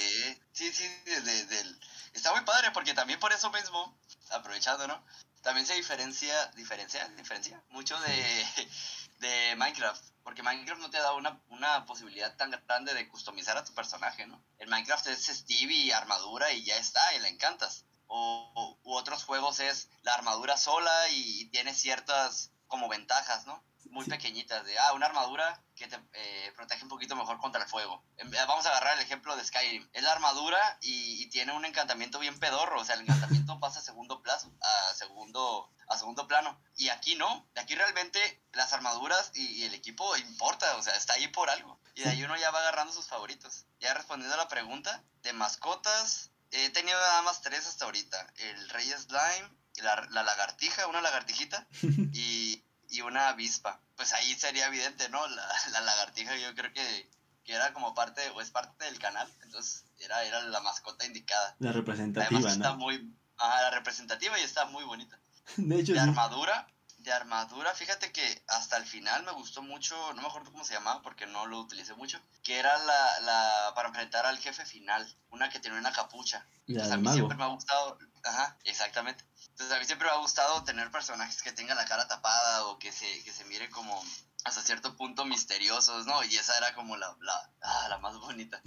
Sí, 0.52 0.72
sí, 0.72 0.84
de, 1.04 1.20
de, 1.20 1.44
de, 1.44 1.76
está 2.14 2.32
muy 2.32 2.44
padre 2.44 2.70
porque 2.72 2.94
también 2.94 3.20
por 3.20 3.32
eso 3.32 3.50
mismo, 3.50 3.94
aprovechando, 4.30 4.86
¿no? 4.86 5.04
También 5.42 5.66
se 5.66 5.74
diferencia, 5.74 6.46
diferencia, 6.56 7.06
diferencia 7.10 7.62
mucho 7.70 7.98
de, 8.00 8.46
de 9.18 9.56
Minecraft. 9.56 10.02
Porque 10.24 10.42
Minecraft 10.42 10.80
no 10.80 10.90
te 10.90 10.98
da 10.98 11.12
una, 11.12 11.40
una 11.50 11.84
posibilidad 11.84 12.34
tan 12.36 12.50
grande 12.50 12.94
de 12.94 13.08
customizar 13.08 13.56
a 13.56 13.64
tu 13.64 13.72
personaje, 13.74 14.26
¿no? 14.26 14.42
En 14.58 14.68
Minecraft 14.70 15.06
es 15.08 15.26
Stevie, 15.26 15.92
armadura 15.92 16.50
y 16.52 16.64
ya 16.64 16.76
está, 16.78 17.14
y 17.14 17.20
le 17.20 17.28
encantas. 17.28 17.84
O, 18.08 18.50
o 18.54 18.78
u 18.82 18.94
otros 18.94 19.24
juegos 19.24 19.60
es 19.60 19.88
la 20.02 20.14
armadura 20.14 20.56
sola 20.56 21.08
y, 21.10 21.42
y 21.42 21.44
tiene 21.46 21.74
ciertas 21.74 22.50
como 22.68 22.88
ventajas, 22.88 23.46
¿no? 23.46 23.62
Muy 23.90 24.04
sí. 24.04 24.10
pequeñitas, 24.10 24.64
de, 24.64 24.78
ah, 24.78 24.92
una 24.94 25.06
armadura 25.06 25.62
que 25.74 25.86
te 25.86 25.98
eh, 26.12 26.52
protege 26.56 26.82
un 26.82 26.88
poquito 26.88 27.14
mejor 27.14 27.38
contra 27.38 27.62
el 27.62 27.68
fuego. 27.68 28.02
Vamos 28.48 28.66
a 28.66 28.70
agarrar 28.70 28.96
el 28.96 29.04
ejemplo 29.04 29.36
de 29.36 29.44
Skyrim. 29.44 29.88
Es 29.92 30.02
la 30.02 30.12
armadura 30.12 30.58
y, 30.80 31.22
y 31.22 31.28
tiene 31.28 31.52
un 31.52 31.64
encantamiento 31.64 32.18
bien 32.18 32.38
pedorro, 32.38 32.80
o 32.80 32.84
sea, 32.84 32.96
el 32.96 33.02
encantamiento 33.02 33.60
pasa 33.60 33.78
a 33.78 33.82
segundo 33.82 34.22
plazo, 34.22 34.52
a 34.60 34.94
segundo, 34.94 35.70
a 35.88 35.96
segundo 35.96 36.26
plano. 36.26 36.60
Y 36.76 36.88
aquí 36.88 37.14
no, 37.14 37.48
aquí 37.54 37.74
realmente 37.74 38.42
las 38.52 38.72
armaduras 38.72 39.30
y, 39.34 39.46
y 39.46 39.64
el 39.64 39.74
equipo 39.74 40.16
importa, 40.16 40.76
o 40.76 40.82
sea, 40.82 40.96
está 40.96 41.14
ahí 41.14 41.28
por 41.28 41.48
algo. 41.50 41.80
Y 41.94 42.02
de 42.02 42.10
ahí 42.10 42.24
uno 42.24 42.36
ya 42.36 42.50
va 42.50 42.58
agarrando 42.58 42.92
sus 42.92 43.06
favoritos. 43.06 43.64
Ya 43.80 43.94
respondiendo 43.94 44.34
a 44.34 44.38
la 44.38 44.48
pregunta, 44.48 45.02
de 45.22 45.32
mascotas, 45.32 46.30
he 46.50 46.70
tenido 46.70 46.98
nada 46.98 47.22
más 47.22 47.40
tres 47.40 47.66
hasta 47.66 47.84
ahorita. 47.84 48.26
El 48.36 48.68
Rey 48.68 48.90
Slime, 48.90 49.50
la, 49.82 50.06
la 50.10 50.22
lagartija, 50.22 50.86
una 50.86 51.00
lagartijita, 51.00 51.66
y, 52.12 52.62
y, 52.90 53.00
una 53.02 53.28
avispa. 53.28 53.80
Pues 53.96 54.12
ahí 54.12 54.34
sería 54.34 54.66
evidente, 54.66 55.08
¿no? 55.08 55.26
La, 55.28 55.48
la 55.72 55.80
lagartija 55.80 56.36
yo 56.36 56.54
creo 56.54 56.72
que, 56.72 57.10
que, 57.44 57.52
era 57.52 57.72
como 57.72 57.94
parte, 57.94 58.28
o 58.30 58.40
es 58.40 58.50
parte 58.50 58.84
del 58.84 58.98
canal, 58.98 59.28
entonces 59.42 59.84
era, 59.98 60.24
era 60.24 60.42
la 60.42 60.60
mascota 60.60 61.06
indicada. 61.06 61.56
La 61.58 61.72
representativa, 61.72 62.38
Además, 62.38 62.58
¿no? 62.58 62.64
está 62.64 62.76
muy, 62.76 63.14
ah, 63.38 63.58
la 63.62 63.70
representativa 63.70 64.38
y 64.38 64.42
está 64.42 64.66
muy 64.66 64.84
bonita. 64.84 65.18
De 65.56 65.80
hecho, 65.80 65.92
de 65.92 66.00
sí. 66.00 66.04
armadura, 66.08 66.66
de 67.06 67.12
armadura, 67.12 67.72
fíjate 67.72 68.10
que 68.10 68.42
hasta 68.48 68.76
el 68.76 68.84
final 68.84 69.22
me 69.22 69.30
gustó 69.30 69.62
mucho, 69.62 69.96
no 70.14 70.22
me 70.22 70.28
acuerdo 70.28 70.50
cómo 70.50 70.64
se 70.64 70.74
llamaba 70.74 71.02
porque 71.02 71.24
no 71.24 71.46
lo 71.46 71.60
utilicé 71.60 71.94
mucho, 71.94 72.20
que 72.42 72.58
era 72.58 72.76
la, 72.78 73.20
la 73.20 73.72
para 73.76 73.88
enfrentar 73.88 74.26
al 74.26 74.38
jefe 74.38 74.66
final, 74.66 75.06
una 75.30 75.48
que 75.48 75.60
tenía 75.60 75.78
una 75.78 75.92
capucha. 75.92 76.44
Entonces 76.66 76.92
a 76.92 76.96
mí 76.96 77.04
mago. 77.04 77.14
siempre 77.14 77.38
me 77.38 77.44
ha 77.44 77.46
gustado, 77.46 77.96
ajá, 78.24 78.58
exactamente. 78.64 79.24
Entonces 79.50 79.76
a 79.76 79.78
mí 79.78 79.84
siempre 79.84 80.08
me 80.08 80.14
ha 80.14 80.18
gustado 80.18 80.64
tener 80.64 80.90
personajes 80.90 81.42
que 81.42 81.52
tengan 81.52 81.76
la 81.76 81.84
cara 81.84 82.08
tapada 82.08 82.66
o 82.66 82.78
que 82.80 82.90
se, 82.90 83.22
que 83.22 83.32
se 83.32 83.44
mire 83.44 83.70
como 83.70 84.04
hasta 84.44 84.62
cierto 84.62 84.96
punto 84.96 85.24
misteriosos, 85.24 86.06
¿no? 86.06 86.24
Y 86.24 86.36
esa 86.36 86.56
era 86.58 86.74
como 86.74 86.96
la, 86.96 87.16
la, 87.20 87.50
ah, 87.62 87.86
la 87.88 87.98
más 87.98 88.16
bonita. 88.18 88.60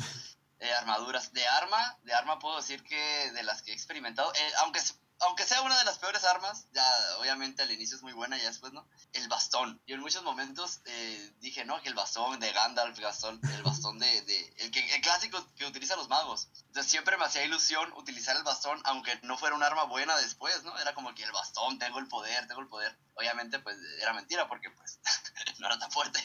Eh, 0.59 0.73
armaduras. 0.73 1.33
De 1.33 1.45
arma, 1.45 1.97
de 2.03 2.13
arma 2.13 2.39
puedo 2.39 2.55
decir 2.55 2.83
que 2.83 3.31
de 3.33 3.43
las 3.43 3.61
que 3.61 3.71
he 3.71 3.73
experimentado, 3.73 4.33
eh, 4.33 4.51
aunque 4.59 4.79
aunque 5.21 5.43
sea 5.43 5.61
una 5.61 5.77
de 5.77 5.85
las 5.85 5.97
peores 5.97 6.23
armas, 6.23 6.67
ya 6.71 6.83
obviamente 7.19 7.61
al 7.61 7.71
inicio 7.71 7.97
es 7.97 8.03
muy 8.03 8.13
buena 8.13 8.37
y 8.37 8.41
después 8.41 8.71
no, 8.71 8.87
el 9.13 9.27
bastón. 9.27 9.81
Yo 9.85 9.95
en 9.95 10.01
muchos 10.01 10.23
momentos 10.23 10.81
eh, 10.85 11.33
dije, 11.39 11.65
no, 11.65 11.81
que 11.81 11.89
el 11.89 11.95
bastón 11.95 12.39
de 12.39 12.51
Gandalf, 12.51 12.97
el 12.97 13.03
bastón, 13.03 13.39
el 13.55 13.63
bastón 13.63 13.99
de, 13.99 14.21
de 14.21 14.53
el, 14.59 14.71
que, 14.71 14.95
el 14.95 15.01
clásico 15.01 15.45
que 15.55 15.65
utilizan 15.65 15.97
los 15.97 16.07
magos. 16.09 16.49
Entonces 16.67 16.89
siempre 16.89 17.17
me 17.17 17.25
hacía 17.25 17.43
ilusión 17.43 17.91
utilizar 17.97 18.37
el 18.37 18.43
bastón, 18.43 18.79
aunque 18.85 19.11
no 19.23 19.37
fuera 19.37 19.55
un 19.55 19.63
arma 19.63 19.83
buena 19.83 20.15
después, 20.17 20.63
¿no? 20.63 20.77
Era 20.79 20.93
como 20.93 21.13
que 21.13 21.23
el 21.23 21.31
bastón, 21.31 21.79
tengo 21.79 21.99
el 21.99 22.07
poder, 22.07 22.47
tengo 22.47 22.61
el 22.61 22.67
poder. 22.67 22.97
Obviamente 23.15 23.59
pues 23.59 23.77
era 24.01 24.13
mentira 24.13 24.47
porque 24.47 24.69
pues 24.69 24.99
no 25.59 25.67
era 25.67 25.77
tan 25.77 25.91
fuerte. 25.91 26.19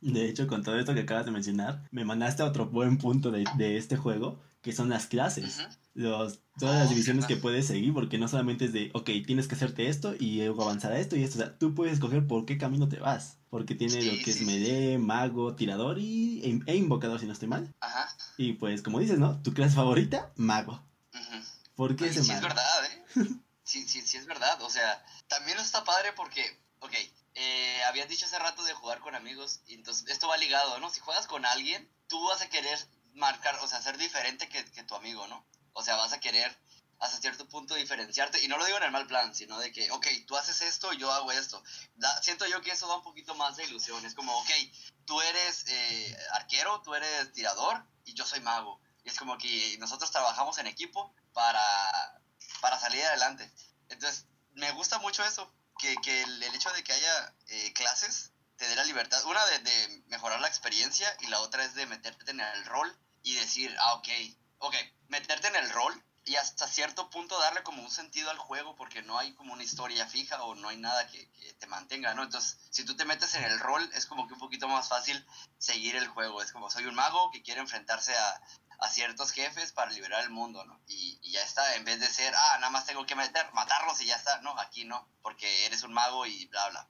De 0.00 0.28
hecho, 0.28 0.46
con 0.46 0.62
todo 0.62 0.78
esto 0.78 0.92
que 0.92 1.00
acabas 1.00 1.24
de 1.24 1.30
mencionar, 1.30 1.88
me 1.90 2.04
mandaste 2.04 2.42
a 2.42 2.46
otro 2.46 2.66
buen 2.66 2.98
punto 2.98 3.30
de, 3.30 3.44
de 3.56 3.78
este 3.78 3.96
juego, 3.96 4.42
que 4.60 4.72
son 4.72 4.90
las 4.90 5.06
clases. 5.06 5.58
Uh 5.58 5.62
-huh. 5.62 5.83
Los, 5.94 6.40
todas 6.58 6.80
las 6.80 6.90
divisiones 6.90 7.24
que 7.26 7.36
puedes 7.36 7.68
seguir, 7.68 7.94
porque 7.94 8.18
no 8.18 8.26
solamente 8.26 8.64
es 8.64 8.72
de, 8.72 8.90
ok, 8.94 9.10
tienes 9.26 9.46
que 9.46 9.54
hacerte 9.54 9.88
esto 9.88 10.14
y 10.18 10.38
luego 10.38 10.62
avanzar 10.64 10.92
a 10.92 10.98
esto 10.98 11.16
y 11.16 11.22
esto. 11.22 11.38
O 11.38 11.42
sea, 11.42 11.56
tú 11.56 11.74
puedes 11.74 11.94
escoger 11.94 12.26
por 12.26 12.44
qué 12.46 12.58
camino 12.58 12.88
te 12.88 12.98
vas. 12.98 13.38
Porque 13.48 13.76
tiene 13.76 14.00
sí, 14.00 14.10
lo 14.10 14.24
que 14.24 14.32
sí, 14.32 14.40
es 14.40 14.46
melee, 14.46 14.98
mago, 14.98 15.54
tirador 15.54 16.00
y, 16.00 16.40
e, 16.44 16.72
e, 16.72 16.76
invocador, 16.76 17.20
si 17.20 17.26
no 17.26 17.32
estoy 17.32 17.46
mal. 17.46 17.72
Ajá. 17.78 18.12
Y 18.36 18.54
pues, 18.54 18.82
como 18.82 18.98
dices, 18.98 19.20
¿no? 19.20 19.40
Tu 19.42 19.54
clase 19.54 19.76
favorita, 19.76 20.32
mago. 20.34 20.82
Uh 21.12 21.18
-huh. 21.18 21.44
¿Por 21.76 21.94
qué 21.94 22.04
Oye, 22.04 22.12
ese 22.12 22.24
sí 22.24 22.32
mago? 22.32 22.40
es 22.40 22.54
verdad, 22.54 22.84
¿eh? 22.86 23.04
sí, 23.62 23.86
sí, 23.86 24.00
sí 24.00 24.16
es 24.16 24.26
verdad. 24.26 24.60
O 24.62 24.70
sea, 24.70 25.04
también 25.28 25.56
está 25.58 25.84
padre 25.84 26.12
porque, 26.16 26.42
ok, 26.80 26.92
eh, 27.36 27.82
habías 27.88 28.08
dicho 28.08 28.26
hace 28.26 28.38
rato 28.40 28.64
de 28.64 28.74
jugar 28.74 28.98
con 28.98 29.14
amigos, 29.14 29.60
y 29.68 29.74
entonces 29.74 30.08
esto 30.08 30.26
va 30.26 30.36
ligado, 30.36 30.80
¿no? 30.80 30.90
Si 30.90 30.98
juegas 30.98 31.28
con 31.28 31.46
alguien, 31.46 31.88
tú 32.08 32.20
vas 32.26 32.42
a 32.42 32.48
querer 32.48 32.78
marcar, 33.14 33.56
o 33.62 33.68
sea, 33.68 33.80
ser 33.80 33.98
diferente 33.98 34.48
que, 34.48 34.64
que 34.64 34.82
tu 34.82 34.96
amigo, 34.96 35.26
¿no? 35.28 35.44
O 35.74 35.82
sea, 35.82 35.96
vas 35.96 36.12
a 36.12 36.20
querer 36.20 36.58
hasta 36.98 37.20
cierto 37.20 37.46
punto 37.48 37.74
diferenciarte, 37.74 38.42
y 38.42 38.48
no 38.48 38.56
lo 38.56 38.64
digo 38.64 38.78
en 38.78 38.84
el 38.84 38.90
mal 38.90 39.06
plan, 39.06 39.34
sino 39.34 39.58
de 39.58 39.72
que, 39.72 39.90
ok, 39.90 40.06
tú 40.26 40.36
haces 40.36 40.62
esto 40.62 40.92
yo 40.92 41.12
hago 41.12 41.30
esto. 41.32 41.62
Siento 42.22 42.46
yo 42.46 42.60
que 42.62 42.70
eso 42.70 42.88
da 42.88 42.96
un 42.96 43.02
poquito 43.02 43.34
más 43.34 43.56
de 43.56 43.64
ilusión, 43.64 44.04
es 44.06 44.14
como, 44.14 44.36
ok, 44.38 44.50
tú 45.04 45.20
eres 45.20 45.64
eh, 45.68 46.16
arquero, 46.32 46.80
tú 46.82 46.94
eres 46.94 47.32
tirador 47.32 47.84
y 48.04 48.14
yo 48.14 48.24
soy 48.24 48.40
mago. 48.40 48.80
Y 49.04 49.10
es 49.10 49.18
como 49.18 49.36
que 49.36 49.76
nosotros 49.78 50.10
trabajamos 50.10 50.56
en 50.58 50.66
equipo 50.66 51.14
para, 51.34 52.22
para 52.60 52.78
salir 52.78 53.04
adelante. 53.04 53.52
Entonces 53.88 54.26
me 54.54 54.70
gusta 54.72 54.98
mucho 54.98 55.22
eso, 55.24 55.52
que, 55.78 55.96
que 55.96 56.22
el, 56.22 56.42
el 56.42 56.54
hecho 56.54 56.72
de 56.72 56.82
que 56.84 56.92
haya 56.92 57.34
eh, 57.48 57.72
clases 57.74 58.32
te 58.56 58.66
dé 58.68 58.76
la 58.76 58.84
libertad, 58.84 59.22
una 59.24 59.44
de, 59.46 59.58
de 59.58 60.02
mejorar 60.06 60.40
la 60.40 60.48
experiencia 60.48 61.14
y 61.20 61.26
la 61.26 61.40
otra 61.40 61.64
es 61.64 61.74
de 61.74 61.86
meterte 61.86 62.30
en 62.30 62.40
el 62.40 62.64
rol 62.64 62.96
y 63.22 63.34
decir, 63.34 63.74
ah, 63.80 63.94
ok, 63.94 64.08
ok, 64.58 64.74
meterte 65.14 65.46
en 65.46 65.56
el 65.56 65.70
rol 65.70 65.94
y 66.24 66.36
hasta 66.36 66.66
cierto 66.66 67.08
punto 67.10 67.38
darle 67.38 67.62
como 67.62 67.82
un 67.82 67.90
sentido 67.90 68.30
al 68.30 68.38
juego 68.38 68.74
porque 68.74 69.02
no 69.02 69.18
hay 69.18 69.32
como 69.34 69.52
una 69.52 69.62
historia 69.62 70.06
fija 70.06 70.42
o 70.42 70.54
no 70.54 70.68
hay 70.70 70.76
nada 70.76 71.06
que, 71.06 71.28
te 71.58 71.66
mantenga, 71.68 72.14
¿no? 72.14 72.24
Entonces, 72.24 72.58
si 72.70 72.84
tú 72.84 72.96
te 72.96 73.04
metes 73.04 73.34
en 73.34 73.44
el 73.44 73.60
rol, 73.60 73.88
es 73.94 74.06
como 74.06 74.26
que 74.26 74.34
un 74.34 74.40
poquito 74.40 74.66
más 74.66 74.88
fácil 74.88 75.24
seguir 75.58 75.94
el 75.96 76.08
juego. 76.08 76.42
Es 76.42 76.52
como 76.52 76.68
soy 76.68 76.86
un 76.86 76.94
mago 76.94 77.30
que 77.30 77.42
quiere 77.42 77.60
enfrentarse 77.60 78.14
a, 78.16 78.40
ciertos 78.90 79.30
jefes 79.30 79.72
para 79.72 79.90
liberar 79.92 80.22
el 80.24 80.28
mundo, 80.28 80.62
¿no? 80.66 80.78
Y, 80.86 81.18
ya 81.30 81.42
está, 81.42 81.74
en 81.76 81.86
vez 81.86 82.00
de 82.00 82.06
ser, 82.06 82.34
ah, 82.36 82.58
nada 82.58 82.70
más 82.70 82.84
tengo 82.84 83.06
que 83.06 83.14
meter, 83.14 83.46
matarlos 83.54 83.98
y 84.02 84.06
ya 84.06 84.16
está, 84.16 84.42
no, 84.42 84.50
aquí 84.60 84.84
no, 84.84 85.08
porque 85.22 85.64
eres 85.64 85.82
un 85.84 85.94
mago 85.94 86.26
y 86.26 86.44
bla, 86.48 86.68
bla. 86.68 86.88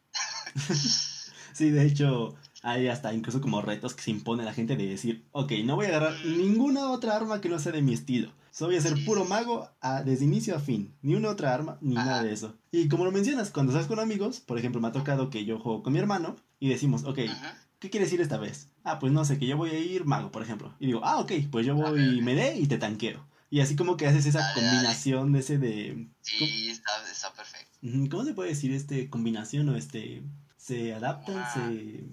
sí, 1.54 1.70
de 1.70 1.86
hecho, 1.86 2.36
hay 2.64 2.88
hasta 2.88 3.12
incluso 3.12 3.40
como 3.40 3.60
retos 3.60 3.94
que 3.94 4.02
se 4.02 4.10
impone 4.10 4.42
a 4.42 4.46
la 4.46 4.54
gente 4.54 4.74
de 4.76 4.86
decir, 4.86 5.24
ok, 5.32 5.52
no 5.64 5.76
voy 5.76 5.86
a 5.86 5.90
agarrar 5.90 6.14
ninguna 6.24 6.90
otra 6.90 7.14
arma 7.14 7.40
que 7.40 7.50
no 7.50 7.58
sea 7.58 7.72
de 7.72 7.82
mi 7.82 7.92
estilo. 7.92 8.32
So 8.50 8.66
voy 8.66 8.76
a 8.76 8.80
ser 8.80 9.04
puro 9.04 9.24
mago 9.24 9.68
a, 9.80 10.02
desde 10.02 10.24
inicio 10.24 10.56
a 10.56 10.60
fin. 10.60 10.94
Ni 11.02 11.14
una 11.14 11.28
otra 11.28 11.52
arma, 11.52 11.76
ni 11.80 11.96
Ajá. 11.96 12.06
nada 12.06 12.22
de 12.22 12.32
eso. 12.32 12.54
Y 12.72 12.88
como 12.88 13.04
lo 13.04 13.12
mencionas, 13.12 13.50
cuando 13.50 13.72
estás 13.72 13.86
con 13.86 14.00
amigos, 14.00 14.40
por 14.40 14.58
ejemplo, 14.58 14.80
me 14.80 14.88
ha 14.88 14.92
tocado 14.92 15.28
que 15.28 15.44
yo 15.44 15.58
juego 15.58 15.82
con 15.82 15.92
mi 15.92 15.98
hermano 15.98 16.36
y 16.58 16.68
decimos, 16.68 17.04
ok, 17.04 17.18
Ajá. 17.28 17.58
¿qué 17.80 17.90
quieres 17.90 18.12
ir 18.12 18.20
esta 18.20 18.38
vez? 18.38 18.70
Ah, 18.82 18.98
pues 18.98 19.12
no 19.12 19.24
sé, 19.24 19.38
que 19.38 19.46
yo 19.46 19.56
voy 19.56 19.70
a 19.70 19.78
ir 19.78 20.06
mago, 20.06 20.30
por 20.30 20.42
ejemplo. 20.42 20.74
Y 20.80 20.86
digo, 20.86 21.00
ah, 21.04 21.18
ok, 21.18 21.32
pues 21.50 21.66
yo 21.66 21.74
voy 21.74 21.90
okay. 21.90 22.22
melee 22.22 22.56
y 22.56 22.66
te 22.66 22.78
tanqueo. 22.78 23.26
Y 23.50 23.60
así 23.60 23.76
como 23.76 23.96
que 23.96 24.06
haces 24.06 24.24
esa 24.24 24.38
dale, 24.38 24.54
combinación 24.54 25.32
dale. 25.32 25.32
de 25.32 25.38
ese 25.40 25.58
de... 25.58 26.08
Sí, 26.22 26.70
está, 26.70 26.90
está, 27.10 27.32
perfecto. 27.34 27.78
¿Cómo 28.10 28.24
se 28.24 28.34
puede 28.34 28.50
decir 28.50 28.72
este 28.72 29.10
combinación 29.10 29.68
o 29.68 29.76
este... 29.76 30.22
Se 30.56 30.94
adaptan, 30.94 31.44
se... 31.52 32.04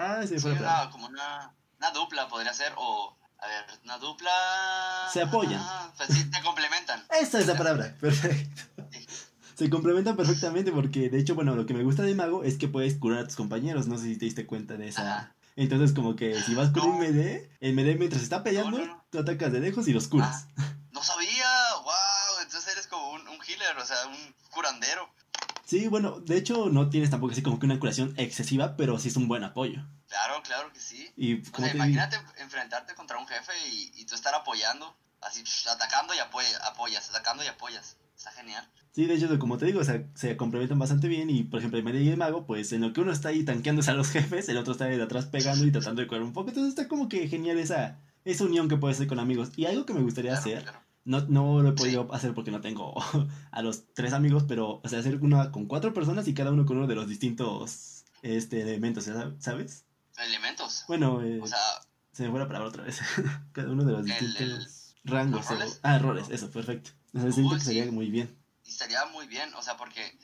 Ah, 0.00 0.22
se 0.22 0.28
sí, 0.28 0.38
fue 0.40 0.52
una, 0.52 0.90
como 0.90 1.06
una, 1.06 1.54
una 1.78 1.90
dupla 1.90 2.28
podría 2.28 2.54
ser, 2.54 2.72
o 2.76 3.16
a 3.38 3.46
ver, 3.46 3.64
una 3.84 3.98
dupla. 3.98 4.30
Se 5.12 5.22
apoyan. 5.22 5.60
Ah, 5.62 5.92
pues 5.96 6.08
sí, 6.10 6.30
te 6.30 6.42
complementan. 6.42 7.04
Esa 7.20 7.38
es 7.38 7.46
la 7.46 7.56
palabra, 7.56 7.94
perfecto. 8.00 8.62
Sí. 8.90 9.06
Se 9.54 9.68
complementan 9.68 10.16
perfectamente 10.16 10.72
porque, 10.72 11.10
de 11.10 11.18
hecho, 11.18 11.34
bueno, 11.34 11.54
lo 11.54 11.66
que 11.66 11.74
me 11.74 11.84
gusta 11.84 12.02
de 12.02 12.14
Mago 12.14 12.44
es 12.44 12.56
que 12.56 12.66
puedes 12.66 12.94
curar 12.94 13.18
a 13.20 13.26
tus 13.26 13.36
compañeros. 13.36 13.88
No 13.88 13.98
sé 13.98 14.04
si 14.04 14.16
te 14.16 14.24
diste 14.24 14.46
cuenta 14.46 14.74
de 14.74 14.88
esa. 14.88 15.02
Ajá. 15.02 15.34
Entonces, 15.56 15.92
como 15.92 16.16
que 16.16 16.40
si 16.40 16.54
vas 16.54 16.70
con 16.70 16.88
no. 16.88 16.96
un 16.96 17.02
MD, 17.02 17.50
el 17.60 17.74
MD 17.74 17.98
mientras 17.98 18.22
está 18.22 18.42
peleando, 18.42 18.78
no, 18.78 18.86
no, 18.86 19.04
tú 19.10 19.18
atacas 19.18 19.52
de 19.52 19.60
lejos 19.60 19.86
y 19.88 19.92
los 19.92 20.08
curas. 20.08 20.46
Ah, 20.56 20.72
no 20.92 21.02
sabía, 21.02 21.46
wow. 21.82 22.42
Entonces 22.42 22.72
eres 22.72 22.86
como 22.86 23.10
un, 23.10 23.28
un 23.28 23.38
healer, 23.46 23.76
o 23.76 23.84
sea, 23.84 24.06
un 24.06 24.34
curandero. 24.50 25.10
Sí, 25.70 25.86
bueno, 25.86 26.18
de 26.18 26.36
hecho 26.36 26.68
no 26.68 26.90
tienes 26.90 27.10
tampoco 27.10 27.30
así 27.30 27.44
como 27.44 27.60
que 27.60 27.66
una 27.66 27.78
curación 27.78 28.12
excesiva, 28.16 28.76
pero 28.76 28.98
sí 28.98 29.06
es 29.06 29.14
un 29.14 29.28
buen 29.28 29.44
apoyo. 29.44 29.86
Claro, 30.08 30.42
claro 30.42 30.72
que 30.72 30.80
sí. 30.80 31.08
Y, 31.16 31.42
o 31.42 31.56
sea, 31.56 31.72
imagínate 31.72 32.18
digo? 32.18 32.28
enfrentarte 32.38 32.96
contra 32.96 33.18
un 33.18 33.28
jefe 33.28 33.52
y, 33.68 33.92
y, 33.94 34.04
tú 34.04 34.16
estar 34.16 34.34
apoyando, 34.34 34.96
así 35.20 35.44
atacando 35.70 36.12
y 36.12 36.18
apoyas, 36.18 36.60
apoyas, 36.62 37.08
atacando 37.10 37.44
y 37.44 37.46
apoyas. 37.46 37.98
Está 38.16 38.32
genial. 38.32 38.68
Sí, 38.90 39.06
de 39.06 39.14
hecho, 39.14 39.38
como 39.38 39.58
te 39.58 39.66
digo, 39.66 39.78
o 39.78 39.84
sea, 39.84 40.02
se 40.16 40.36
complementan 40.36 40.80
bastante 40.80 41.06
bien 41.06 41.30
y, 41.30 41.44
por 41.44 41.60
ejemplo, 41.60 41.78
el 41.78 41.84
medio 41.84 42.00
y 42.00 42.08
el 42.08 42.16
mago, 42.16 42.46
pues 42.46 42.72
en 42.72 42.80
lo 42.80 42.92
que 42.92 43.02
uno 43.02 43.12
está 43.12 43.28
ahí 43.28 43.44
tanqueándose 43.44 43.92
a 43.92 43.94
los 43.94 44.08
jefes, 44.10 44.48
el 44.48 44.56
otro 44.56 44.72
está 44.72 44.86
de 44.86 45.00
atrás 45.00 45.26
pegando 45.26 45.64
y 45.64 45.70
tratando 45.70 46.02
de 46.02 46.08
curar 46.08 46.24
un 46.24 46.32
poco. 46.32 46.48
Entonces 46.48 46.70
está 46.70 46.88
como 46.88 47.08
que 47.08 47.28
genial 47.28 47.60
esa, 47.60 47.96
esa 48.24 48.42
unión 48.42 48.68
que 48.68 48.76
puede 48.76 48.96
ser 48.96 49.06
con 49.06 49.20
amigos. 49.20 49.52
Y 49.54 49.66
algo 49.66 49.86
que 49.86 49.94
me 49.94 50.02
gustaría 50.02 50.32
claro, 50.32 50.40
hacer... 50.40 50.62
Claro 50.64 50.89
no, 51.10 51.20
no 51.22 51.60
lo 51.60 51.70
he 51.70 51.72
podido 51.72 52.04
sí. 52.04 52.08
hacer 52.12 52.34
porque 52.34 52.52
no 52.52 52.60
tengo 52.60 52.94
a 53.50 53.62
los 53.62 53.92
tres 53.94 54.12
amigos, 54.12 54.44
pero, 54.46 54.80
o 54.82 54.88
sea, 54.88 55.00
hacer 55.00 55.16
una 55.16 55.50
con 55.50 55.66
cuatro 55.66 55.92
personas 55.92 56.28
y 56.28 56.34
cada 56.34 56.52
uno 56.52 56.64
con 56.64 56.76
uno 56.78 56.86
de 56.86 56.94
los 56.94 57.08
distintos 57.08 58.04
este, 58.22 58.62
elementos, 58.62 59.10
¿sabes? 59.40 59.84
Elementos. 60.16 60.84
Bueno, 60.86 61.20
eh, 61.20 61.40
o 61.42 61.46
sea, 61.48 61.58
se 62.12 62.22
me 62.22 62.30
fue 62.30 62.38
la 62.38 62.46
palabra 62.46 62.68
otra 62.68 62.84
vez. 62.84 63.00
cada 63.52 63.70
uno 63.70 63.84
de 63.84 63.92
los 63.92 64.04
distintos 64.04 64.40
el, 64.40 65.10
rangos. 65.10 65.48
¿roles? 65.48 65.72
O, 65.74 65.80
ah, 65.82 65.98
roles, 65.98 66.28
eso, 66.30 66.48
perfecto. 66.50 66.90
O 67.12 67.20
sea, 67.20 67.32
siento 67.32 67.56
que 67.56 67.64
sería 67.64 67.84
sí. 67.84 67.90
muy 67.90 68.08
bien. 68.08 68.38
Y 68.64 68.70
estaría 68.70 69.04
muy 69.06 69.26
bien, 69.26 69.52
o 69.54 69.62
sea, 69.62 69.76
porque, 69.76 70.06
eh, 70.06 70.16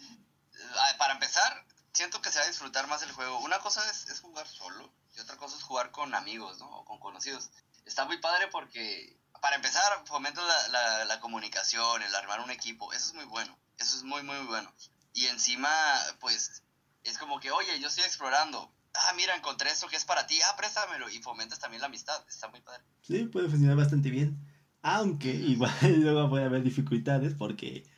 para 0.99 1.15
empezar, 1.15 1.65
siento 1.93 2.23
que 2.23 2.31
se 2.31 2.39
va 2.39 2.45
a 2.45 2.49
disfrutar 2.49 2.87
más 2.87 3.03
el 3.03 3.11
juego. 3.11 3.41
Una 3.41 3.59
cosa 3.59 3.83
es, 3.91 4.09
es 4.09 4.21
jugar 4.21 4.47
solo 4.47 4.89
y 5.17 5.21
otra 5.21 5.37
cosa 5.37 5.57
es 5.57 5.65
jugar 5.65 5.91
con 5.91 6.15
amigos, 6.15 6.61
¿no? 6.61 6.69
O 6.69 6.85
con 6.85 7.01
conocidos. 7.01 7.51
Está 7.85 8.05
muy 8.05 8.19
padre 8.19 8.47
porque 8.53 9.17
para 9.47 9.55
empezar, 9.55 9.85
fomento 10.07 10.41
la, 10.45 10.69
la, 10.73 11.05
la, 11.05 11.21
comunicación, 11.21 12.03
el 12.03 12.13
armar 12.17 12.41
un 12.41 12.51
equipo. 12.51 12.93
Eso 12.93 13.11
es 13.11 13.15
muy 13.15 13.27
bueno. 13.27 13.57
Eso 13.79 13.97
es 13.97 14.03
muy, 14.03 14.25
muy 14.25 14.45
bueno. 14.45 14.69
Y 15.15 15.27
encima, 15.27 15.71
pues, 16.19 16.65
es 17.05 17.17
como 17.17 17.39
que, 17.39 17.53
oye, 17.53 17.79
yo 17.81 17.87
estoy 17.87 18.03
explorando. 18.03 18.73
Ah, 18.93 19.13
mira, 19.15 19.37
encontré 19.37 19.71
esto 19.71 19.87
que 19.87 19.95
es 19.95 20.05
para 20.05 20.27
ti. 20.27 20.37
Ah, 20.43 20.57
préstamelo. 20.57 21.09
Y 21.11 21.23
fomentas 21.23 21.61
también 21.61 21.81
la 21.81 21.87
amistad. 21.87 22.25
Está 22.29 22.49
muy 22.49 22.61
padre. 22.61 22.83
Sí, 23.03 23.27
puede 23.27 23.49
funcionar 23.49 23.77
bastante 23.77 24.11
bien. 24.11 24.37
Aunque 24.83 25.31
igual 25.33 25.73
luego 26.03 26.29
puede 26.29 26.47
haber 26.47 26.65
dificultades 26.65 27.35
porque 27.39 27.89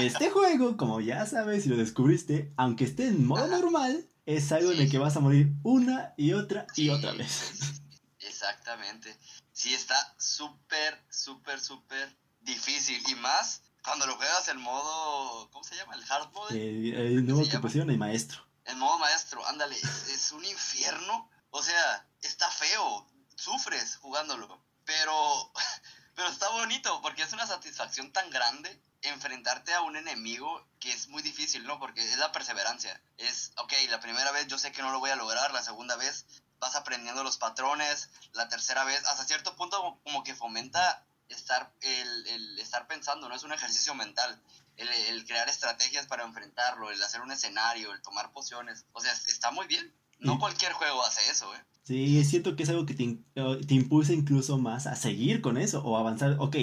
este 0.00 0.30
juego, 0.30 0.78
como 0.78 1.02
ya 1.02 1.26
sabes 1.26 1.66
y 1.66 1.68
lo 1.68 1.76
descubriste, 1.76 2.54
aunque 2.56 2.84
esté 2.84 3.08
en 3.08 3.26
modo 3.26 3.46
normal, 3.46 4.08
es 4.24 4.50
algo 4.52 4.70
sí. 4.70 4.78
en 4.78 4.84
el 4.84 4.90
que 4.90 4.96
vas 4.96 5.16
a 5.16 5.20
morir 5.20 5.52
una 5.64 6.14
y 6.16 6.32
otra 6.32 6.66
y 6.76 6.84
sí. 6.84 6.88
otra 6.88 7.12
vez. 7.12 7.82
Exactamente 8.20 9.18
sí 9.58 9.74
está 9.74 10.14
súper, 10.18 11.04
súper, 11.10 11.60
súper 11.60 12.16
difícil. 12.42 13.02
Y 13.08 13.16
más 13.16 13.60
cuando 13.82 14.06
lo 14.06 14.16
juegas 14.16 14.46
en 14.46 14.60
modo, 14.60 15.50
¿cómo 15.50 15.64
se 15.64 15.74
llama? 15.74 15.96
El 15.96 16.04
hard 16.08 16.32
mode. 16.32 16.54
Eh, 16.56 16.94
el 16.94 17.26
nuevo 17.26 17.48
que 17.48 17.58
pusieron, 17.58 17.90
el 17.90 17.98
maestro. 17.98 18.46
El 18.66 18.76
modo 18.76 18.98
maestro, 18.98 19.44
ándale, 19.48 19.74
es, 19.76 20.08
es, 20.10 20.30
un 20.30 20.44
infierno. 20.44 21.28
O 21.50 21.60
sea, 21.60 22.06
está 22.22 22.48
feo, 22.52 23.04
sufres 23.34 23.96
jugándolo. 23.96 24.62
Pero, 24.84 25.52
pero 26.14 26.28
está 26.28 26.48
bonito 26.50 27.02
porque 27.02 27.22
es 27.22 27.32
una 27.32 27.46
satisfacción 27.46 28.12
tan 28.12 28.30
grande 28.30 28.80
enfrentarte 29.02 29.74
a 29.74 29.80
un 29.80 29.96
enemigo 29.96 30.64
que 30.78 30.92
es 30.92 31.08
muy 31.08 31.22
difícil, 31.22 31.64
¿no? 31.64 31.80
Porque 31.80 32.04
es 32.04 32.16
la 32.18 32.30
perseverancia. 32.30 33.02
Es, 33.16 33.50
ok, 33.56 33.72
la 33.88 33.98
primera 33.98 34.30
vez 34.30 34.46
yo 34.46 34.56
sé 34.56 34.70
que 34.70 34.82
no 34.82 34.92
lo 34.92 35.00
voy 35.00 35.10
a 35.10 35.16
lograr, 35.16 35.52
la 35.52 35.64
segunda 35.64 35.96
vez 35.96 36.26
vas 36.60 36.76
aprendiendo 36.76 37.22
los 37.22 37.36
patrones, 37.36 38.10
la 38.32 38.48
tercera 38.48 38.84
vez, 38.84 39.04
hasta 39.06 39.24
cierto 39.24 39.56
punto 39.56 40.00
como 40.04 40.22
que 40.24 40.34
fomenta 40.34 41.04
estar, 41.28 41.72
el, 41.80 42.26
el 42.26 42.58
estar 42.58 42.86
pensando, 42.86 43.28
¿no? 43.28 43.34
Es 43.34 43.42
un 43.42 43.52
ejercicio 43.52 43.94
mental, 43.94 44.40
el, 44.76 44.88
el, 44.88 45.24
crear 45.26 45.48
estrategias 45.48 46.06
para 46.06 46.24
enfrentarlo, 46.24 46.90
el 46.90 47.02
hacer 47.02 47.20
un 47.20 47.32
escenario, 47.32 47.92
el 47.92 48.02
tomar 48.02 48.32
pociones, 48.32 48.86
o 48.92 49.00
sea, 49.00 49.12
está 49.12 49.50
muy 49.50 49.66
bien. 49.66 49.92
No 50.20 50.32
sí. 50.32 50.38
cualquier 50.40 50.72
juego 50.72 51.04
hace 51.04 51.30
eso, 51.30 51.54
¿eh? 51.54 51.64
Sí, 51.84 52.24
siento 52.24 52.56
que 52.56 52.64
es 52.64 52.68
algo 52.68 52.84
que 52.84 52.94
te, 52.94 53.18
te 53.34 53.74
impulsa 53.74 54.12
incluso 54.12 54.58
más 54.58 54.86
a 54.86 54.96
seguir 54.96 55.40
con 55.40 55.56
eso 55.56 55.80
o 55.82 55.96
avanzar, 55.96 56.36
ok, 56.38 56.56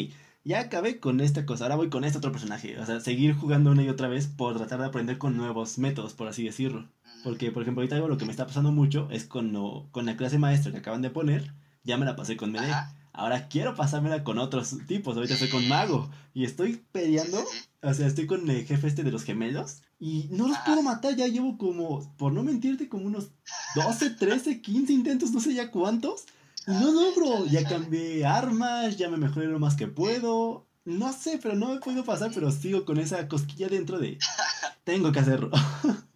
ya 0.43 0.59
acabé 0.59 0.99
con 0.99 1.19
esta 1.21 1.45
cosa, 1.45 1.63
ahora 1.63 1.75
voy 1.75 1.89
con 1.89 2.03
este 2.03 2.19
otro 2.19 2.31
personaje. 2.31 2.77
O 2.79 2.85
sea, 2.85 2.99
seguir 2.99 3.33
jugando 3.35 3.71
una 3.71 3.81
y 3.81 3.89
otra 3.89 4.07
vez 4.07 4.27
por 4.27 4.57
tratar 4.57 4.79
de 4.79 4.85
aprender 4.85 5.17
con 5.17 5.35
nuevos 5.35 5.79
métodos, 5.79 6.13
por 6.13 6.27
así 6.27 6.43
decirlo. 6.43 6.87
Porque, 7.25 7.51
por 7.51 7.63
ejemplo, 7.63 7.81
ahorita 7.81 7.95
algo 7.95 8.07
lo 8.07 8.19
que 8.19 8.25
me 8.25 8.29
está 8.29 8.45
pasando 8.45 8.71
mucho 8.71 9.07
es 9.09 9.25
con, 9.25 9.51
lo, 9.51 9.87
con 9.91 10.05
la 10.05 10.15
clase 10.15 10.37
maestra 10.37 10.71
que 10.71 10.77
acaban 10.77 11.01
de 11.01 11.09
poner, 11.09 11.55
ya 11.83 11.97
me 11.97 12.05
la 12.05 12.15
pasé 12.15 12.37
con 12.37 12.51
Mede. 12.51 12.71
Ahora 13.13 13.47
quiero 13.47 13.73
pasármela 13.73 14.23
con 14.23 14.37
otros 14.37 14.75
tipos. 14.85 15.15
Ahorita 15.15 15.33
estoy 15.33 15.49
con 15.49 15.67
Mago. 15.67 16.07
Y 16.35 16.43
estoy 16.43 16.83
peleando. 16.91 17.43
O 17.81 17.93
sea, 17.95 18.05
estoy 18.05 18.27
con 18.27 18.47
el 18.47 18.63
jefe 18.67 18.87
este 18.87 19.01
de 19.01 19.11
los 19.11 19.23
gemelos. 19.23 19.81
Y 19.99 20.27
no 20.29 20.47
los 20.47 20.57
puedo 20.59 20.83
matar. 20.83 21.15
Ya 21.15 21.25
llevo 21.25 21.57
como, 21.57 22.15
por 22.17 22.31
no 22.31 22.43
mentirte, 22.43 22.89
como 22.89 23.05
unos 23.07 23.31
12, 23.73 24.11
13, 24.11 24.61
15 24.61 24.93
intentos, 24.93 25.31
no 25.31 25.39
sé 25.39 25.55
ya 25.55 25.71
cuántos. 25.71 26.25
Y 26.67 26.73
no 26.73 26.91
logro. 26.91 27.47
Ya 27.47 27.67
cambié 27.67 28.23
armas, 28.23 28.97
ya 28.97 29.09
me 29.09 29.17
mejoré 29.17 29.47
lo 29.47 29.57
más 29.57 29.75
que 29.75 29.87
puedo. 29.87 30.67
No 30.83 31.11
sé, 31.11 31.39
pero 31.41 31.55
no 31.55 31.73
me 31.73 31.79
puedo 31.79 32.03
pasar, 32.03 32.29
pero 32.35 32.51
sigo 32.51 32.85
con 32.85 32.99
esa 32.99 33.27
cosquilla 33.27 33.67
dentro 33.67 33.97
de... 33.97 34.19
Tengo 34.83 35.11
que 35.11 35.19
hacerlo. 35.19 35.49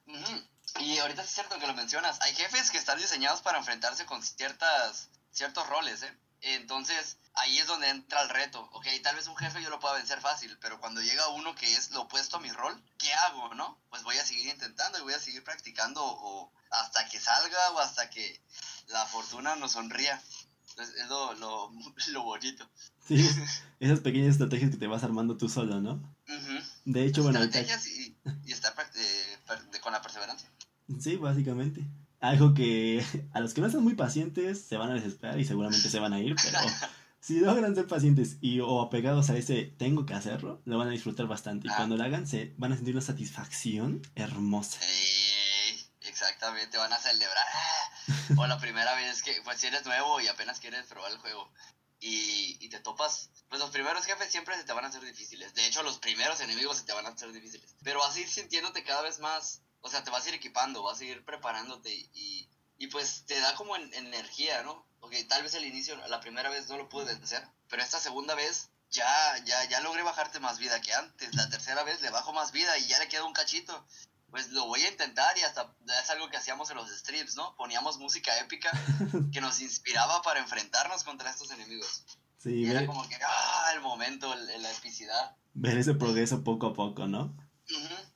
Ahorita 1.20 1.30
es 1.30 1.36
cierto 1.36 1.60
que 1.60 1.68
lo 1.68 1.74
mencionas, 1.74 2.18
hay 2.22 2.34
jefes 2.34 2.72
que 2.72 2.78
están 2.78 2.98
diseñados 2.98 3.42
para 3.42 3.58
enfrentarse 3.58 4.06
con 4.06 4.24
ciertas, 4.24 5.10
ciertos 5.32 5.68
roles, 5.68 6.02
¿eh? 6.04 6.18
Entonces, 6.42 7.18
ahí 7.34 7.58
es 7.58 7.68
donde 7.68 7.90
entra 7.90 8.22
el 8.22 8.30
reto. 8.30 8.70
Ok, 8.72 8.88
tal 9.04 9.18
vez 9.18 9.28
un 9.28 9.36
jefe 9.36 9.62
yo 9.62 9.70
lo 9.70 9.82
pueda 9.82 9.96
vencer 9.96 10.22
fácil, 10.22 10.58
pero 10.62 10.80
cuando 10.80 11.02
llega 11.02 11.28
uno 11.30 11.54
que 11.56 11.74
es 11.74 11.92
lo 11.92 12.04
opuesto 12.04 12.38
a 12.38 12.40
mi 12.40 12.50
rol, 12.52 12.82
¿qué 12.98 13.12
hago, 13.12 13.54
no? 13.54 13.78
Pues 13.90 14.04
voy 14.04 14.18
a 14.18 14.26
seguir 14.26 14.48
intentando 14.48 14.98
y 14.98 15.02
voy 15.02 15.14
a 15.14 15.20
seguir 15.20 15.44
practicando 15.44 16.02
o 16.02 16.54
hasta 16.72 17.10
que 17.10 17.20
salga 17.20 17.72
o 17.72 17.80
hasta 17.80 18.10
que 18.10 18.42
la 18.88 19.06
fortuna 19.06 19.58
nos 19.58 19.74
sonría. 19.74 20.22
Entonces, 20.70 20.96
es 20.96 21.10
lo, 21.10 21.34
lo, 21.34 21.72
lo 22.12 22.24
bonito. 22.24 22.70
Sí, 23.06 23.30
esas 23.82 24.00
pequeñas 24.00 24.32
estrategias 24.32 24.72
que 24.72 24.78
te 24.78 24.88
vas 24.88 25.04
armando 25.04 25.36
tú 25.36 25.50
solo, 25.50 25.82
¿no? 25.82 25.94
Uh 26.30 26.32
-huh. 26.32 26.64
De 26.86 27.06
hecho, 27.06 27.24
bueno... 27.24 27.44
Estrategias 27.44 27.86
y, 27.88 28.18
y 28.46 28.54
estar 28.54 28.74
perseverancia. 28.74 28.88
Sí, 31.00 31.15
básicamente. 31.17 31.86
Algo 32.19 32.53
que 32.53 33.03
a 33.34 33.39
los 33.39 33.53
que 33.53 33.62
no 33.62 33.67
están 33.67 33.84
muy 33.84 33.96
pacientes 33.96 34.62
se 34.62 34.77
van 34.77 34.91
a 34.91 34.96
desesperar 34.96 35.39
y 35.39 35.46
seguramente 35.46 35.89
se 35.89 36.00
van 36.00 36.13
a 36.13 36.19
ir, 36.19 36.36
pero 36.41 36.58
si 37.22 37.39
logran 37.39 37.75
ser 37.75 37.88
pacientes 37.88 38.38
y 38.41 38.60
o 38.60 38.81
apegados 38.81 39.29
a 39.29 39.38
ese 39.38 39.63
tengo 39.77 40.05
que 40.05 40.13
hacerlo, 40.13 40.62
lo 40.65 40.77
van 40.77 40.88
a 40.88 40.91
disfrutar 40.91 41.27
bastante. 41.27 41.67
Y 41.67 41.72
Ah. 41.72 41.75
cuando 41.77 41.96
lo 41.98 42.03
hagan, 42.03 42.27
se 42.27 42.53
van 42.58 42.74
a 42.74 42.75
sentir 42.75 42.93
una 42.96 43.01
satisfacción 43.03 44.01
hermosa. 44.15 44.79
Sí, 44.81 45.86
exactamente, 46.01 46.77
van 46.77 46.93
a 46.93 46.98
celebrar. 46.98 47.46
O 48.38 48.48
la 48.48 48.60
primera 48.60 48.96
vez 48.96 49.22
que, 49.24 49.39
pues 49.43 49.60
si 49.60 49.67
eres 49.67 49.86
nuevo 49.86 50.19
y 50.22 50.27
apenas 50.27 50.60
quieres 50.60 50.86
probar 50.88 51.12
el 51.12 51.17
juego 51.19 51.51
y, 52.00 52.58
y 52.60 52.69
te 52.69 52.79
topas, 52.79 53.29
pues 53.50 53.60
los 53.62 53.69
primeros 53.72 54.05
jefes 54.05 54.31
siempre 54.31 54.55
se 54.55 54.63
te 54.63 54.74
van 54.74 54.86
a 54.86 54.88
hacer 54.88 55.03
difíciles. 55.03 55.53
De 55.53 55.65
hecho, 55.67 55.84
los 55.84 56.00
primeros 56.00 56.39
enemigos 56.41 56.77
se 56.77 56.84
te 56.86 56.93
van 56.93 57.05
a 57.05 57.10
hacer 57.10 57.31
difíciles. 57.31 57.75
Pero 57.84 58.00
vas 58.00 58.15
a 58.15 58.19
ir 58.19 58.27
sintiéndote 58.27 58.84
cada 58.84 59.01
vez 59.03 59.19
más, 59.19 59.62
o 59.81 59.89
sea, 59.89 60.03
te 60.03 60.12
vas 60.12 60.25
a 60.25 60.29
ir 60.29 60.36
equipando, 60.36 60.83
vas 60.83 61.00
a 61.00 61.05
ir 61.05 61.24
preparándote 61.25 61.93
y, 62.13 62.50
y 62.77 62.88
pues 62.88 63.25
te 63.25 63.39
da 63.39 63.55
como 63.55 63.75
en- 63.75 63.93
energía, 63.93 64.63
¿no? 64.63 64.86
Porque 65.00 65.24
tal 65.24 65.43
vez 65.43 65.53
el 65.53 65.65
inicio, 65.65 65.95
la 66.07 66.19
primera 66.19 66.50
vez 66.50 66.67
no 66.69 66.77
lo 66.77 66.89
pude 66.89 67.05
vencer, 67.05 67.41
pero 67.69 67.81
esta 67.81 68.00
segunda 68.00 68.36
vez 68.36 68.69
ya, 68.89 69.07
ya, 69.45 69.63
ya 69.69 69.79
logré 69.81 70.03
bajarte 70.03 70.39
más 70.39 70.57
vida 70.59 70.81
que 70.81 70.93
antes. 70.93 71.33
La 71.36 71.50
tercera 71.50 71.83
vez 71.83 72.01
le 72.01 72.09
bajo 72.09 72.33
más 72.33 72.51
vida 72.51 72.77
y 72.77 72.88
ya 72.88 73.00
le 73.00 73.07
queda 73.07 73.24
un 73.24 73.33
cachito 73.33 73.86
pues 74.31 74.50
lo 74.51 74.67
voy 74.67 74.79
a 74.83 74.89
intentar 74.89 75.36
y 75.39 75.41
hasta 75.41 75.74
es 76.03 76.09
algo 76.12 76.29
que 76.29 76.38
hacíamos 76.38 76.69
en 76.69 76.77
los 76.77 76.88
streams, 77.00 77.36
¿no? 77.36 77.55
Poníamos 77.55 77.98
música 77.98 78.38
épica 78.39 78.69
que 79.33 79.41
nos 79.41 79.59
inspiraba 79.59 80.21
para 80.21 80.39
enfrentarnos 80.39 81.03
contra 81.03 81.31
estos 81.31 81.50
enemigos. 81.50 82.03
Sí, 82.38 82.51
Y 82.63 82.69
era 82.69 82.86
como 82.86 83.09
que, 83.09 83.15
ah, 83.25 83.71
el 83.74 83.81
momento, 83.81 84.31
el- 84.31 84.62
la 84.62 84.71
epicidad. 84.71 85.36
ver 85.55 85.79
ese 85.79 85.95
progreso 85.95 86.43
poco 86.43 86.67
a 86.67 86.74
poco, 86.75 87.07
¿no? 87.07 87.36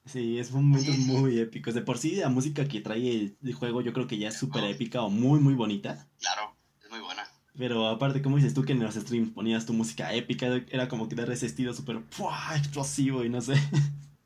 Sí, 0.05 0.39
es 0.39 0.47
Sí, 0.47 0.53
sí. 0.53 0.91
muy 1.05 1.39
épicos. 1.39 1.73
De 1.73 1.81
por 1.81 1.97
sí, 1.97 2.15
la 2.15 2.29
música 2.29 2.67
que 2.67 2.81
trae 2.81 3.35
el, 3.41 3.53
juego 3.53 3.81
yo 3.81 3.93
creo 3.93 4.07
que 4.07 4.17
ya 4.17 4.29
es 4.29 4.37
súper 4.37 4.63
épica 4.65 5.01
o 5.01 5.09
muy, 5.09 5.39
muy 5.39 5.53
bonita. 5.53 6.07
Claro, 6.19 6.55
es 6.83 6.89
muy 6.89 6.99
buena. 6.99 7.27
Pero 7.57 7.87
aparte, 7.87 8.21
como 8.21 8.37
dices 8.37 8.53
tú 8.53 8.63
que 8.63 8.73
en 8.73 8.79
los 8.83 8.95
streams 8.95 9.31
ponías 9.31 9.65
tu 9.65 9.73
música 9.73 10.13
épica, 10.13 10.47
era 10.69 10.87
como 10.87 11.07
que 11.07 11.15
dar 11.15 11.31
ese 11.31 11.45
estilo 11.45 11.73
súper 11.73 12.03
explosivo 12.55 13.23
y 13.23 13.29
no 13.29 13.41
sé, 13.41 13.53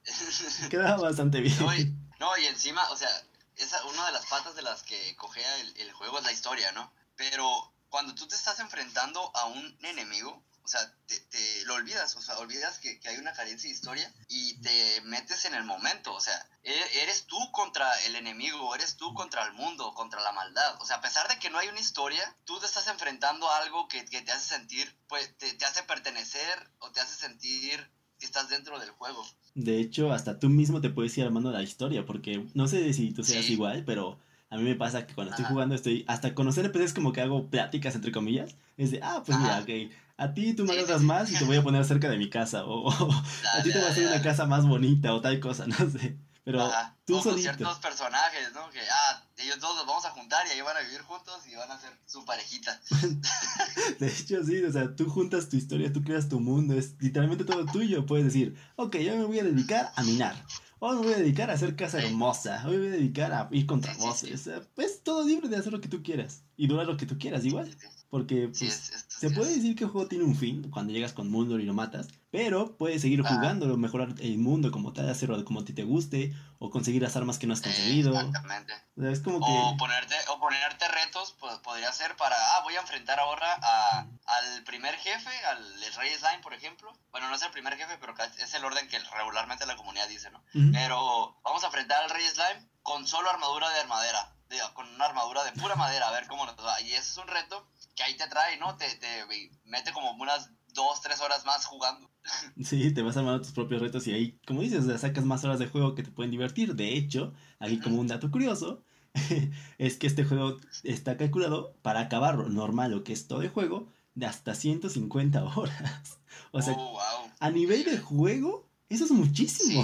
quedaba 0.69 1.01
bastante 1.01 1.41
bien. 1.41 1.57
No, 1.59 1.75
y, 1.75 1.93
no, 2.19 2.37
y 2.37 2.45
encima, 2.45 2.89
o 2.89 2.95
sea, 2.95 3.09
esa, 3.57 3.83
una 3.85 4.05
de 4.05 4.13
las 4.13 4.25
patas 4.27 4.55
de 4.55 4.61
las 4.61 4.83
que 4.83 5.15
cogea 5.17 5.59
el, 5.59 5.77
el 5.77 5.91
juego 5.91 6.19
es 6.19 6.23
la 6.23 6.31
historia, 6.31 6.71
¿no? 6.71 6.91
Pero 7.17 7.73
cuando 7.89 8.13
tú 8.15 8.27
te 8.27 8.35
estás 8.35 8.59
enfrentando 8.59 9.31
a 9.35 9.45
un 9.45 9.77
enemigo, 9.83 10.43
o 10.63 10.67
sea, 10.69 10.81
te, 11.05 11.17
te 11.21 11.63
lo 11.63 11.75
olvidas, 11.75 12.13
o 12.17 12.21
sea, 12.21 12.37
olvidas 12.39 12.79
que, 12.79 12.99
que 12.99 13.07
hay 13.07 13.17
una 13.17 13.31
carencia 13.31 13.69
de 13.69 13.73
historia 13.75 14.13
y 14.27 14.59
te 14.59 14.99
metes 15.01 15.45
en 15.45 15.53
el 15.53 15.63
momento, 15.63 16.13
o 16.13 16.19
sea, 16.19 16.45
e- 16.63 17.01
eres 17.01 17.25
tú 17.25 17.37
contra 17.53 17.97
el 18.03 18.15
enemigo, 18.17 18.75
eres 18.75 18.97
tú 18.97 19.13
contra 19.13 19.45
el 19.45 19.53
mundo, 19.53 19.93
contra 19.93 20.19
la 20.21 20.33
maldad, 20.33 20.75
o 20.81 20.85
sea, 20.85 20.97
a 20.97 21.01
pesar 21.01 21.29
de 21.29 21.39
que 21.39 21.49
no 21.49 21.57
hay 21.57 21.69
una 21.69 21.79
historia, 21.79 22.35
tú 22.43 22.59
te 22.59 22.65
estás 22.65 22.87
enfrentando 22.87 23.49
a 23.49 23.59
algo 23.59 23.87
que, 23.87 24.03
que 24.03 24.21
te 24.21 24.33
hace 24.33 24.45
sentir, 24.55 24.93
pues, 25.07 25.37
te, 25.37 25.53
te 25.53 25.63
hace 25.63 25.83
pertenecer 25.83 26.69
o 26.79 26.91
te 26.91 26.99
hace 26.99 27.15
sentir 27.15 27.89
que 28.19 28.25
estás 28.25 28.49
dentro 28.49 28.77
del 28.79 28.89
juego. 28.91 29.25
De 29.53 29.79
hecho, 29.79 30.11
hasta 30.11 30.37
tú 30.37 30.49
mismo 30.49 30.81
te 30.81 30.89
puedes 30.89 31.17
ir 31.17 31.23
armando 31.23 31.49
la 31.51 31.63
historia, 31.63 32.05
porque 32.05 32.45
no 32.53 32.67
sé 32.67 32.91
si 32.93 33.13
tú 33.13 33.23
seas 33.23 33.45
Sí. 33.45 33.53
igual, 33.53 33.85
pero 33.85 34.19
a 34.49 34.57
mí 34.57 34.63
me 34.63 34.75
pasa 34.75 35.05
que 35.05 35.13
cuando 35.13 35.31
estoy 35.31 35.43
Ajá. 35.45 35.53
jugando 35.53 35.75
estoy, 35.75 36.05
hasta 36.07 36.33
conocer 36.33 36.65
NPCs 36.65 36.93
como 36.93 37.11
que 37.13 37.21
hago 37.21 37.49
pláticas 37.49 37.95
entre 37.95 38.11
comillas, 38.11 38.55
es 38.77 38.91
de, 38.91 38.99
ah, 39.03 39.23
pues 39.25 39.37
mira, 39.37 39.59
ok, 39.59 39.69
a 40.17 40.33
ti 40.33 40.53
tú 40.55 40.63
me 40.63 40.69
Sí, 40.69 40.75
sí, 40.75 40.81
agradas 40.83 41.01
sí. 41.01 41.07
más 41.07 41.31
y 41.31 41.37
te 41.37 41.45
voy 41.45 41.57
a 41.57 41.63
poner 41.63 41.83
cerca 41.85 42.09
de 42.09 42.17
mi 42.17 42.29
casa, 42.29 42.65
o, 42.65 42.87
o 42.89 43.11
a 43.53 43.61
ti 43.63 43.71
te 43.71 43.77
voy 43.79 43.87
a 43.87 43.91
hacer 43.91 44.07
una 44.07 44.21
casa 44.21 44.45
más 44.45 44.65
bonita, 44.67 45.13
o 45.13 45.21
tal 45.21 45.39
cosa, 45.39 45.65
no 45.67 45.75
sé, 45.89 46.17
pero 46.43 46.61
Ajá. 46.61 46.95
tú 47.05 47.17
O 47.17 47.23
con 47.23 47.37
ciertos 47.39 47.79
personajes, 47.79 48.53
¿no? 48.53 48.69
Que, 48.69 48.79
ah, 48.91 49.23
ellos 49.37 49.59
todos 49.59 49.75
los 49.77 49.85
vamos 49.85 50.05
a 50.05 50.11
juntar 50.11 50.45
y 50.47 50.51
ahí 50.51 50.61
van 50.61 50.77
a 50.77 50.81
vivir 50.81 51.01
juntos 51.01 51.41
y 51.47 51.55
van 51.55 51.69
a 51.71 51.79
ser 51.79 51.91
su 52.05 52.25
parejita. 52.25 52.79
De 53.99 54.07
hecho, 54.07 54.43
sí, 54.43 54.63
o 54.63 54.71
sea, 54.71 54.95
tú 54.95 55.09
juntas 55.09 55.49
tu 55.49 55.57
historia, 55.57 55.91
tú 55.93 56.03
creas 56.03 56.27
tu 56.29 56.39
mundo, 56.39 56.73
es 56.73 56.95
literalmente 56.99 57.43
todo 57.45 57.65
tuyo. 57.65 58.05
Puedes 58.05 58.25
decir, 58.25 58.55
ok, 58.75 58.95
yo 58.97 59.15
me 59.15 59.25
voy 59.25 59.39
a 59.39 59.43
dedicar 59.43 59.91
a 59.95 60.03
minar. 60.03 60.35
O 60.79 60.93
me 60.93 61.01
voy 61.01 61.13
a 61.13 61.17
dedicar 61.17 61.49
a 61.49 61.53
hacer 61.53 61.75
casa 61.75 61.99
hermosa. 61.99 62.61
O 62.65 62.69
me 62.69 62.77
voy 62.77 62.87
a 62.87 62.91
dedicar 62.91 63.31
a 63.33 63.47
ir 63.51 63.65
contra 63.65 63.93
voces. 63.95 64.41
O 64.41 64.43
sea, 64.43 64.61
es 64.77 65.01
todo 65.03 65.25
libre 65.25 65.49
de 65.49 65.57
hacer 65.57 65.71
lo 65.73 65.81
que 65.81 65.87
tú 65.89 66.03
quieras. 66.03 66.43
Y 66.55 66.67
dura 66.67 66.83
lo 66.83 66.97
que 66.97 67.05
tú 67.05 67.17
quieras, 67.17 67.45
igual. 67.45 67.75
Porque, 68.09 68.49
Sí, 68.53 68.65
pues, 68.65 68.89
es- 68.89 68.95
es- 68.95 69.06
se 69.19 69.29
puede 69.31 69.55
decir 69.55 69.75
que 69.75 69.83
el 69.85 69.89
juego 69.89 70.07
tiene 70.07 70.23
un 70.23 70.35
fin 70.35 70.69
cuando 70.71 70.93
llegas 70.93 71.13
con 71.13 71.29
Mundo 71.29 71.59
y 71.59 71.63
lo 71.63 71.73
matas. 71.73 72.07
Pero 72.29 72.75
puedes 72.77 73.01
seguir 73.01 73.21
Ajá. 73.21 73.35
jugándolo, 73.35 73.77
mejorar 73.77 74.09
el 74.19 74.37
mundo 74.37 74.69
como 74.71 74.93
tal, 74.93 75.09
hacerlo 75.09 75.43
como 75.45 75.61
a 75.61 75.65
ti 75.65 75.73
te 75.73 75.83
guste. 75.83 76.33
O 76.59 76.69
conseguir 76.71 77.01
las 77.03 77.15
armas 77.15 77.37
que 77.37 77.45
no 77.47 77.53
has 77.53 77.61
conseguido. 77.61 78.13
Exactamente. 78.15 78.73
O 78.97 79.01
sea, 79.01 79.11
es 79.11 79.19
como 79.19 79.37
O 79.37 79.45
que. 79.45 79.77
ponerte, 79.77 80.15
o 80.29 80.39
ponerte 80.39 80.87
retos, 80.87 81.33
po- 81.33 81.61
podría 81.61 81.91
ser 81.93 82.15
para, 82.15 82.35
ah, 82.35 82.61
voy 82.63 82.75
a 82.75 82.81
enfrentar 82.81 83.19
ahora 83.19 83.45
a, 83.61 83.99
al 84.25 84.63
primer 84.63 84.95
jefe, 84.95 85.29
al 85.45 85.83
el 85.83 85.93
Rey 85.93 86.09
Slime, 86.17 86.41
por 86.41 86.53
ejemplo. 86.55 86.91
Bueno, 87.11 87.29
no 87.29 87.35
es 87.35 87.41
el 87.43 87.51
primer 87.51 87.75
jefe, 87.77 87.97
pero 87.99 88.13
es 88.39 88.53
el 88.55 88.65
orden 88.65 88.87
que 88.87 88.97
regularmente 89.17 89.65
la 89.67 89.75
comunidad 89.75 90.07
dice, 90.07 90.31
¿no? 90.31 90.43
Pero 90.71 91.37
vamos 91.43 91.63
a 91.63 91.67
enfrentar 91.67 92.03
al 92.03 92.09
Rey 92.09 92.25
Slime 92.27 92.67
con 92.81 93.05
solo 93.07 93.29
armadura 93.29 93.69
de 93.69 93.85
madera. 93.85 94.33
Digo, 94.49 94.73
con 94.73 94.87
una 94.95 95.05
armadura 95.05 95.43
de 95.43 95.51
pura 95.53 95.75
madera, 95.75 96.07
a 96.07 96.11
ver 96.11 96.27
cómo 96.27 96.45
nos 96.45 96.57
va. 96.57 96.79
Y 96.81 96.93
ese 96.93 97.11
es 97.11 97.17
un 97.17 97.27
reto 97.27 97.67
que 97.95 98.03
ahí 98.03 98.15
te 98.15 98.27
trae, 98.27 98.57
¿no? 98.57 98.77
Te, 98.77 98.87
te 98.95 99.25
mete 99.65 99.91
como 99.91 100.11
unas 100.11 100.51
dos, 100.73 101.01
tres 101.01 101.19
horas 101.21 101.45
más 101.45 101.65
jugando. 101.65 102.09
Sí, 102.63 102.93
te 102.93 103.01
vas 103.01 103.17
armando 103.17 103.41
tus 103.41 103.51
propios 103.51 103.81
retos 103.81 104.05
y 104.07 104.13
ahí, 104.13 104.39
como 104.45 104.61
dices, 104.61 104.85
sacas 104.99 105.23
más 105.23 105.43
horas 105.43 105.59
de 105.59 105.67
juego 105.67 105.95
que 105.95 106.03
te 106.03 106.11
pueden 106.11 106.31
divertir. 106.31 106.75
De 106.75 106.95
hecho, 106.95 107.33
aquí 107.59 107.79
como 107.79 107.99
un 107.99 108.07
dato 108.07 108.29
curioso, 108.31 108.83
es 109.77 109.97
que 109.97 110.07
este 110.07 110.23
juego 110.23 110.57
está 110.83 111.17
calculado 111.17 111.75
para 111.81 112.01
acabarlo 112.01 112.49
normal, 112.49 112.91
lo 112.91 113.03
que 113.03 113.13
es 113.13 113.27
todo 113.27 113.41
el 113.41 113.49
juego, 113.49 113.91
de 114.15 114.25
hasta 114.25 114.55
150 114.55 115.43
horas. 115.43 116.19
O 116.51 116.61
sea, 116.61 116.73
oh, 116.73 116.91
wow. 116.91 117.31
a 117.39 117.49
nivel 117.49 117.83
de 117.83 117.97
juego, 117.97 118.69
eso 118.89 119.05
es 119.05 119.11
muchísimo. 119.11 119.83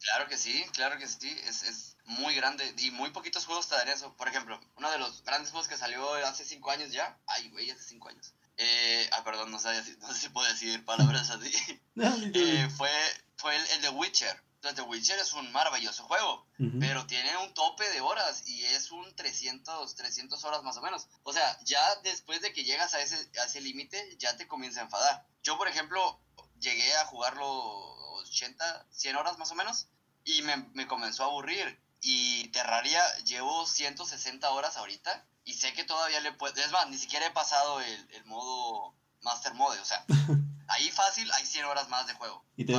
Claro 0.00 0.28
que 0.28 0.36
sí, 0.36 0.64
claro 0.72 0.98
que 0.98 1.06
sí. 1.06 1.28
Es, 1.46 1.62
es 1.62 1.96
muy 2.08 2.34
grande 2.34 2.74
y 2.78 2.90
muy 2.90 3.10
poquitos 3.10 3.46
juegos 3.46 3.68
te 3.68 3.74
dan 3.76 3.88
eso. 3.88 4.12
Por 4.16 4.28
ejemplo, 4.28 4.58
uno 4.76 4.90
de 4.90 4.98
los 4.98 5.22
grandes 5.24 5.50
juegos 5.50 5.68
que 5.68 5.76
salió 5.76 6.12
hace 6.26 6.44
cinco 6.44 6.70
años 6.70 6.90
ya. 6.92 7.18
Ay, 7.26 7.48
güey, 7.50 7.70
hace 7.70 7.82
cinco 7.84 8.08
años. 8.08 8.32
Eh, 8.56 9.08
ah, 9.12 9.22
perdón, 9.24 9.50
no 9.52 9.58
sé, 9.58 9.84
si- 9.84 9.96
no 9.98 10.12
sé 10.12 10.20
si 10.20 10.28
puedo 10.30 10.48
decir 10.48 10.84
palabras 10.84 11.30
así. 11.30 11.52
Eh, 12.34 12.68
fue 12.76 12.90
fue 13.36 13.54
el, 13.56 13.66
el 13.70 13.82
de 13.82 13.88
Witcher. 13.90 14.42
Entonces, 14.56 14.76
The 14.76 14.82
Witcher 14.90 15.18
es 15.20 15.32
un 15.34 15.52
maravilloso 15.52 16.02
juego. 16.04 16.44
Pero 16.80 17.06
tiene 17.06 17.36
un 17.36 17.54
tope 17.54 17.88
de 17.90 18.00
horas 18.00 18.42
y 18.48 18.64
es 18.64 18.90
un 18.90 19.14
300, 19.14 19.94
300 19.94 20.42
horas 20.44 20.62
más 20.64 20.76
o 20.76 20.82
menos. 20.82 21.06
O 21.22 21.32
sea, 21.32 21.56
ya 21.62 21.80
después 22.02 22.40
de 22.40 22.52
que 22.52 22.64
llegas 22.64 22.94
a 22.94 23.00
ese, 23.00 23.30
a 23.40 23.44
ese 23.44 23.60
límite, 23.60 24.16
ya 24.18 24.36
te 24.36 24.48
comienza 24.48 24.80
a 24.80 24.84
enfadar. 24.84 25.24
Yo, 25.44 25.56
por 25.58 25.68
ejemplo, 25.68 26.20
llegué 26.58 26.96
a 26.96 27.04
jugarlo 27.06 27.46
80, 28.22 28.86
100 28.90 29.16
horas 29.16 29.38
más 29.38 29.50
o 29.52 29.54
menos 29.54 29.86
y 30.24 30.42
me, 30.42 30.56
me 30.74 30.86
comenzó 30.88 31.22
a 31.22 31.26
aburrir. 31.26 31.80
Y 32.00 32.48
Terraria 32.48 33.02
llevo 33.24 33.66
160 33.66 34.50
horas 34.50 34.76
ahorita 34.76 35.26
y 35.44 35.54
sé 35.54 35.72
que 35.72 35.84
todavía 35.84 36.20
le 36.20 36.32
puedo... 36.32 36.54
Es 36.60 36.70
más, 36.70 36.88
ni 36.88 36.98
siquiera 36.98 37.26
he 37.26 37.30
pasado 37.30 37.80
el, 37.80 38.08
el 38.12 38.24
modo 38.24 38.94
Master 39.22 39.54
Mode. 39.54 39.80
O 39.80 39.84
sea, 39.84 40.04
ahí 40.68 40.90
fácil 40.90 41.30
hay 41.32 41.44
100 41.46 41.64
horas 41.64 41.88
más 41.88 42.06
de 42.06 42.14
juego. 42.14 42.44
Y 42.56 42.64
te-. 42.64 42.74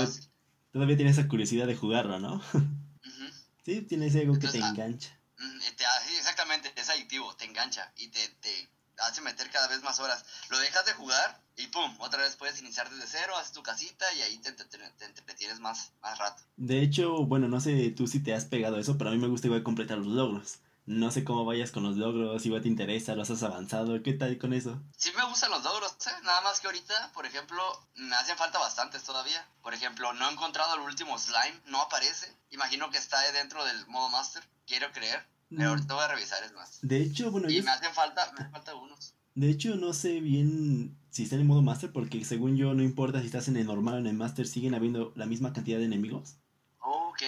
Todavía 0.72 0.96
tienes 0.96 1.18
esa 1.18 1.28
curiosidad 1.28 1.68
de 1.68 1.76
jugarlo, 1.76 2.20
¿no? 2.20 2.36
Ujú. 2.36 2.70
Sí, 3.66 3.82
tienes 3.82 4.16
algo 4.16 4.40
que 4.40 4.48
te 4.48 4.64
ah, 4.64 4.70
engancha. 4.70 5.10
Mm, 5.38 5.60
te 5.76 5.86
hace- 5.86 6.18
exactamente, 6.18 6.72
es 6.76 6.90
adictivo, 6.90 7.36
te 7.36 7.46
engancha 7.46 7.92
y 7.96 8.08
te, 8.08 8.28
te 8.30 8.68
hace 9.02 9.22
meter 9.22 9.50
cada 9.50 9.68
vez 9.68 9.82
más 9.84 10.00
horas. 10.00 10.24
Lo 10.50 10.60
dejas 10.60 10.86
de 10.86 10.94
jugar 10.94 11.42
y 11.56 11.68
pum, 11.68 11.96
otra 12.00 12.22
vez 12.22 12.36
puedes 12.36 12.60
iniciar 12.60 12.90
desde 12.90 13.08
cero, 13.08 13.36
haces 13.38 13.52
tu 13.52 13.62
casita 13.64 14.06
y 14.14 14.22
ahí 14.22 14.38
te, 14.40 14.56
entreten- 14.56 14.94
te 14.98 15.06
entretienes 15.06 15.60
más, 15.60 15.92
más 16.02 16.18
rato. 16.18 16.44
De 16.58 16.82
hecho, 16.82 17.26
bueno, 17.26 17.48
no 17.48 17.60
sé 17.60 17.92
tú 17.92 18.08
si 18.08 18.22
te 18.22 18.34
has 18.34 18.46
pegado 18.46 18.78
eso, 18.80 18.98
pero 18.98 19.10
a 19.10 19.14
mí 19.14 19.20
me 19.20 19.28
gusta 19.28 19.48
igual 19.48 19.64
completar 19.64 19.98
los 19.98 20.08
logros. 20.08 20.60
No 20.86 21.12
sé 21.12 21.24
cómo 21.24 21.46
vayas 21.46 21.72
con 21.72 21.84
los 21.84 21.98
logros, 21.98 22.44
igual 22.48 22.64
te 22.64 22.68
interesa, 22.68 23.14
los 23.14 23.30
has 23.30 23.44
avanzado, 23.44 24.02
¿qué 24.02 24.14
tal 24.14 24.40
con 24.40 24.54
eso? 24.54 24.82
Sí 24.98 25.12
me 25.16 25.24
gustan 25.26 25.52
los 25.52 25.64
logros, 25.64 25.92
¿eh? 26.08 26.12
nada 26.24 26.42
más 26.42 26.60
que 26.60 26.66
ahorita, 26.66 27.12
por 27.14 27.28
ejemplo, 27.28 27.62
me 27.94 28.16
hacen 28.16 28.36
falta 28.38 28.58
bastantes 28.58 29.04
todavía. 29.04 29.48
Por 29.62 29.76
ejemplo, 29.76 30.12
no 30.14 30.28
he 30.28 30.32
encontrado 30.34 30.74
el 30.74 30.82
último 30.82 31.20
slime, 31.20 31.62
no 31.66 31.80
aparece. 31.82 32.36
Imagino 32.50 32.90
que 32.90 32.98
está 32.98 33.22
dentro 33.34 33.64
del 33.66 33.86
modo 33.86 34.10
master, 34.10 34.42
quiero 34.66 34.92
creer. 34.92 35.24
Pero 35.50 35.70
ahorita 35.70 35.94
voy 35.94 36.04
a 36.04 36.08
revisar, 36.10 36.44
es 36.44 36.54
más. 36.54 36.80
De 36.82 37.02
hecho, 37.02 37.32
bueno, 37.32 37.50
Y 37.50 37.56
yo, 37.56 37.64
me 37.64 37.72
hacen 37.72 37.94
falta, 37.94 38.32
me 38.34 38.40
hacen 38.40 38.52
falta 38.52 38.76
unos. 38.76 39.16
de 39.36 39.50
hecho 39.50 39.76
no 39.76 39.94
sé 39.94 40.20
bien 40.20 40.98
si 41.10 41.24
está 41.24 41.36
en 41.36 41.42
el 41.42 41.48
modo 41.48 41.62
master, 41.62 41.92
porque 41.92 42.24
según 42.24 42.56
yo 42.56 42.74
no 42.74 42.84
importa 42.84 43.20
si 43.20 43.26
estás 43.26 43.48
en 43.48 43.58
el 43.58 43.66
normal 43.66 43.96
o 43.96 43.98
en 44.00 44.08
el 44.08 44.16
master, 44.16 44.48
siguen 44.48 44.76
habiendo 44.76 45.12
la 45.16 45.26
misma 45.26 45.54
cantidad 45.54 45.80
de 45.80 45.86
enemigos. 45.86 46.36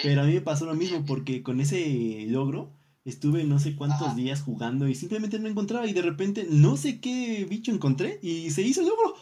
Pero 0.02 0.22
a 0.22 0.24
mí 0.24 0.32
me 0.32 0.40
pasó 0.40 0.64
lo 0.64 0.74
mismo, 0.74 1.04
porque 1.04 1.42
con 1.42 1.60
ese 1.60 2.24
logro 2.28 2.72
estuve 3.04 3.44
no 3.44 3.58
sé 3.58 3.76
cuántos 3.76 4.08
Ajá. 4.08 4.14
días 4.14 4.40
jugando 4.40 4.88
y 4.88 4.94
simplemente 4.94 5.38
no 5.38 5.48
encontraba 5.48 5.86
y 5.86 5.92
de 5.92 6.02
repente 6.02 6.46
no 6.48 6.76
sé 6.76 7.00
qué 7.00 7.44
bicho 7.48 7.72
encontré 7.72 8.18
y 8.22 8.50
se 8.52 8.62
hizo 8.62 8.80
el 8.80 8.88
logro. 8.88 9.16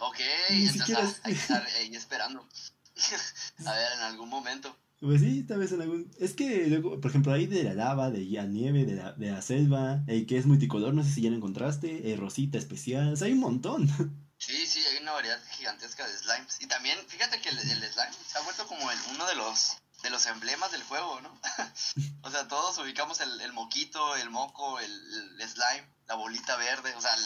Ok, 0.00 0.18
entonces 0.50 0.72
siquiera 0.72 1.14
hay 1.22 1.32
que 1.32 1.40
estar 1.40 1.64
ahí 1.64 1.94
esperando. 1.94 2.46
a 3.66 3.72
ver, 3.72 3.88
en 3.96 4.00
algún 4.00 4.28
momento. 4.28 4.76
Pues 5.00 5.20
sí, 5.20 5.42
tal 5.42 5.58
vez 5.58 5.72
en 5.72 5.82
algún... 5.82 6.10
Es 6.18 6.32
que, 6.32 6.66
luego, 6.68 7.00
por 7.00 7.10
ejemplo, 7.10 7.32
hay 7.32 7.46
de 7.46 7.62
la 7.64 7.74
lava, 7.74 8.10
de 8.10 8.24
la 8.24 8.44
nieve, 8.44 8.86
de 8.86 8.94
la, 8.94 9.12
de 9.12 9.30
la 9.30 9.42
selva, 9.42 10.02
el 10.06 10.26
que 10.26 10.38
es 10.38 10.46
multicolor, 10.46 10.94
no 10.94 11.04
sé 11.04 11.12
si 11.12 11.22
ya 11.22 11.30
lo 11.30 11.36
encontraste, 11.36 12.12
el 12.12 12.18
rosita 12.18 12.56
especial, 12.56 13.12
o 13.12 13.16
sea, 13.16 13.26
hay 13.26 13.34
un 13.34 13.40
montón. 13.40 13.88
Sí, 14.38 14.66
sí, 14.66 14.80
hay 14.80 15.02
una 15.02 15.12
variedad 15.12 15.42
gigantesca 15.52 16.06
de 16.06 16.16
slimes. 16.16 16.60
Y 16.60 16.66
también, 16.66 16.98
fíjate 17.08 17.40
que 17.40 17.48
el, 17.48 17.58
el 17.58 17.66
slime 17.66 18.12
se 18.26 18.38
ha 18.38 18.42
vuelto 18.42 18.66
como 18.66 18.90
el, 18.90 18.98
uno 19.14 19.26
de 19.26 19.34
los 19.34 19.78
de 20.02 20.10
los 20.10 20.26
emblemas 20.26 20.70
del 20.70 20.82
juego, 20.82 21.20
¿no? 21.22 21.40
o 22.22 22.30
sea, 22.30 22.46
todos 22.48 22.76
ubicamos 22.78 23.20
el, 23.20 23.40
el 23.40 23.52
moquito, 23.54 24.14
el 24.16 24.28
moco, 24.28 24.78
el, 24.78 25.40
el, 25.40 25.48
slime, 25.48 25.88
la 26.06 26.14
bolita 26.16 26.54
verde, 26.56 26.94
o 26.94 27.00
sea, 27.00 27.16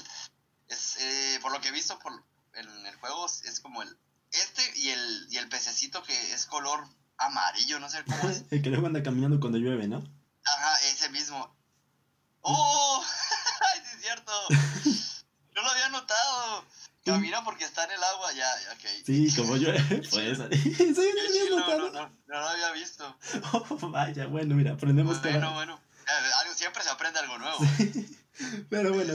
es, 0.69 0.97
eh, 1.01 1.39
por 1.43 1.51
lo 1.53 1.61
que 1.61 1.69
he 1.69 1.73
visto 1.73 1.99
por, 1.99 2.13
en 2.55 2.87
el 2.87 2.97
juego 2.97 3.27
es 3.27 3.61
como 3.61 3.83
el 3.83 3.99
este 4.33 4.63
y 4.77 4.91
el, 4.91 5.27
y 5.31 5.39
el 5.39 5.49
pececito 5.49 6.03
que 6.03 6.33
es 6.33 6.47
color 6.47 6.87
amarillo, 7.21 7.79
no 7.79 7.89
sé 7.89 8.03
cómo 8.05 8.29
es. 8.31 8.45
el 8.51 8.63
que 8.63 8.71
luego 8.71 8.87
anda 8.87 9.03
caminando 9.03 9.39
cuando 9.41 9.59
llueve, 9.59 9.87
¿no? 9.87 10.03
Ajá, 10.45 10.79
ese 10.91 11.09
mismo. 11.11 11.55
¡Oh! 12.43 13.05
¡Ay, 13.75 13.81
sí 13.85 13.97
es 13.97 14.03
cierto! 14.03 14.33
No 15.55 15.63
lo 15.63 15.69
había 15.71 15.89
notado. 15.91 16.65
Camina 17.05 17.43
porque 17.45 17.65
está 17.65 17.85
en 17.85 17.93
el 17.93 18.03
agua, 18.03 18.33
ya, 18.33 18.47
ok. 18.73 19.05
Sí, 19.05 19.35
como 19.35 19.57
yo, 19.57 19.69
puede 20.11 20.37
salir. 20.37 20.77
Sí, 20.77 20.95
no, 21.51 21.59
no, 21.59 21.91
no, 21.91 22.09
no, 22.09 22.11
lo 22.27 22.49
había 22.49 22.73
visto. 22.73 23.17
Oh, 23.53 23.89
vaya, 23.89 24.27
bueno, 24.27 24.55
mira, 24.55 24.73
aprendemos 24.73 25.21
bueno, 25.21 25.39
Bueno, 25.53 25.55
bueno, 25.55 25.81
eh, 26.07 26.55
siempre 26.55 26.83
se 26.83 26.91
aprende 26.91 27.19
algo 27.21 27.39
nuevo. 27.39 27.59
Pero 28.69 28.93
bueno, 28.93 29.15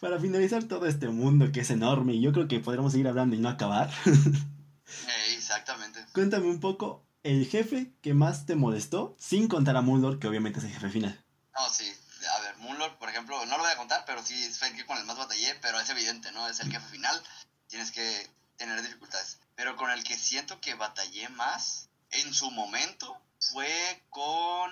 para 0.00 0.18
finalizar 0.20 0.64
todo 0.64 0.86
este 0.86 1.08
mundo 1.08 1.50
que 1.52 1.60
es 1.60 1.70
enorme 1.70 2.14
y 2.14 2.20
yo 2.20 2.32
creo 2.32 2.46
que 2.48 2.60
podremos 2.60 2.92
seguir 2.92 3.08
hablando 3.08 3.34
y 3.34 3.40
no 3.40 3.48
acabar. 3.48 3.90
eh, 4.06 5.34
exactamente. 5.34 6.04
Cuéntame 6.12 6.46
un 6.46 6.60
poco 6.60 7.04
el 7.24 7.48
jefe 7.48 7.90
que 8.02 8.14
más 8.14 8.46
te 8.46 8.54
molestó, 8.54 9.16
sin 9.18 9.48
contar 9.48 9.76
a 9.76 9.80
Moonlord, 9.80 10.20
que 10.20 10.28
obviamente 10.28 10.60
es 10.60 10.66
el 10.66 10.72
jefe 10.72 10.90
final. 10.90 11.24
No, 11.54 11.68
sí, 11.70 11.90
a 12.36 12.40
ver, 12.40 12.56
Moonlord, 12.58 12.98
por 12.98 13.08
ejemplo, 13.08 13.44
no 13.46 13.56
lo 13.56 13.62
voy 13.62 13.72
a 13.72 13.76
contar, 13.76 14.04
pero 14.06 14.22
sí 14.22 14.34
fue 14.50 14.68
el 14.68 14.76
que 14.76 14.86
con 14.86 14.98
el 14.98 15.04
más 15.04 15.16
batallé, 15.16 15.54
pero 15.56 15.80
es 15.80 15.88
evidente, 15.88 16.30
¿no? 16.32 16.46
Es 16.48 16.60
el 16.60 16.70
jefe 16.70 16.86
final, 16.88 17.20
tienes 17.66 17.90
que 17.90 18.30
tener 18.56 18.80
dificultades. 18.82 19.38
Pero 19.56 19.76
con 19.76 19.90
el 19.90 20.04
que 20.04 20.18
siento 20.18 20.60
que 20.60 20.74
batallé 20.74 21.28
más 21.30 21.88
en 22.10 22.32
su 22.34 22.50
momento 22.50 23.20
fue 23.40 24.04
con... 24.10 24.70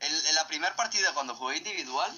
en 0.00 0.34
la 0.34 0.46
primera 0.46 0.74
partida, 0.74 1.12
cuando 1.12 1.36
jugué 1.36 1.58
individual, 1.58 2.10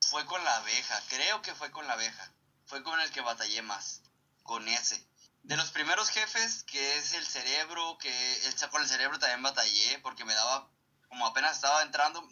fue 0.00 0.26
con 0.26 0.42
la 0.44 0.56
abeja, 0.56 1.00
creo 1.08 1.40
que 1.40 1.54
fue 1.54 1.70
con 1.70 1.86
la 1.86 1.94
abeja. 1.94 2.30
Fue 2.66 2.82
con 2.82 2.98
el 3.00 3.10
que 3.10 3.20
batallé 3.20 3.62
más, 3.62 4.02
con 4.42 4.66
ese. 4.68 5.06
De 5.44 5.58
los 5.58 5.70
primeros 5.70 6.08
jefes, 6.08 6.64
que 6.64 6.96
es 6.96 7.12
el 7.12 7.24
cerebro, 7.24 7.98
que 7.98 8.10
el, 8.46 8.70
con 8.70 8.80
el 8.80 8.88
cerebro 8.88 9.18
también 9.18 9.42
batallé, 9.42 9.98
porque 10.02 10.24
me 10.24 10.32
daba, 10.32 10.70
como 11.06 11.26
apenas 11.26 11.56
estaba 11.56 11.82
entrando, 11.82 12.26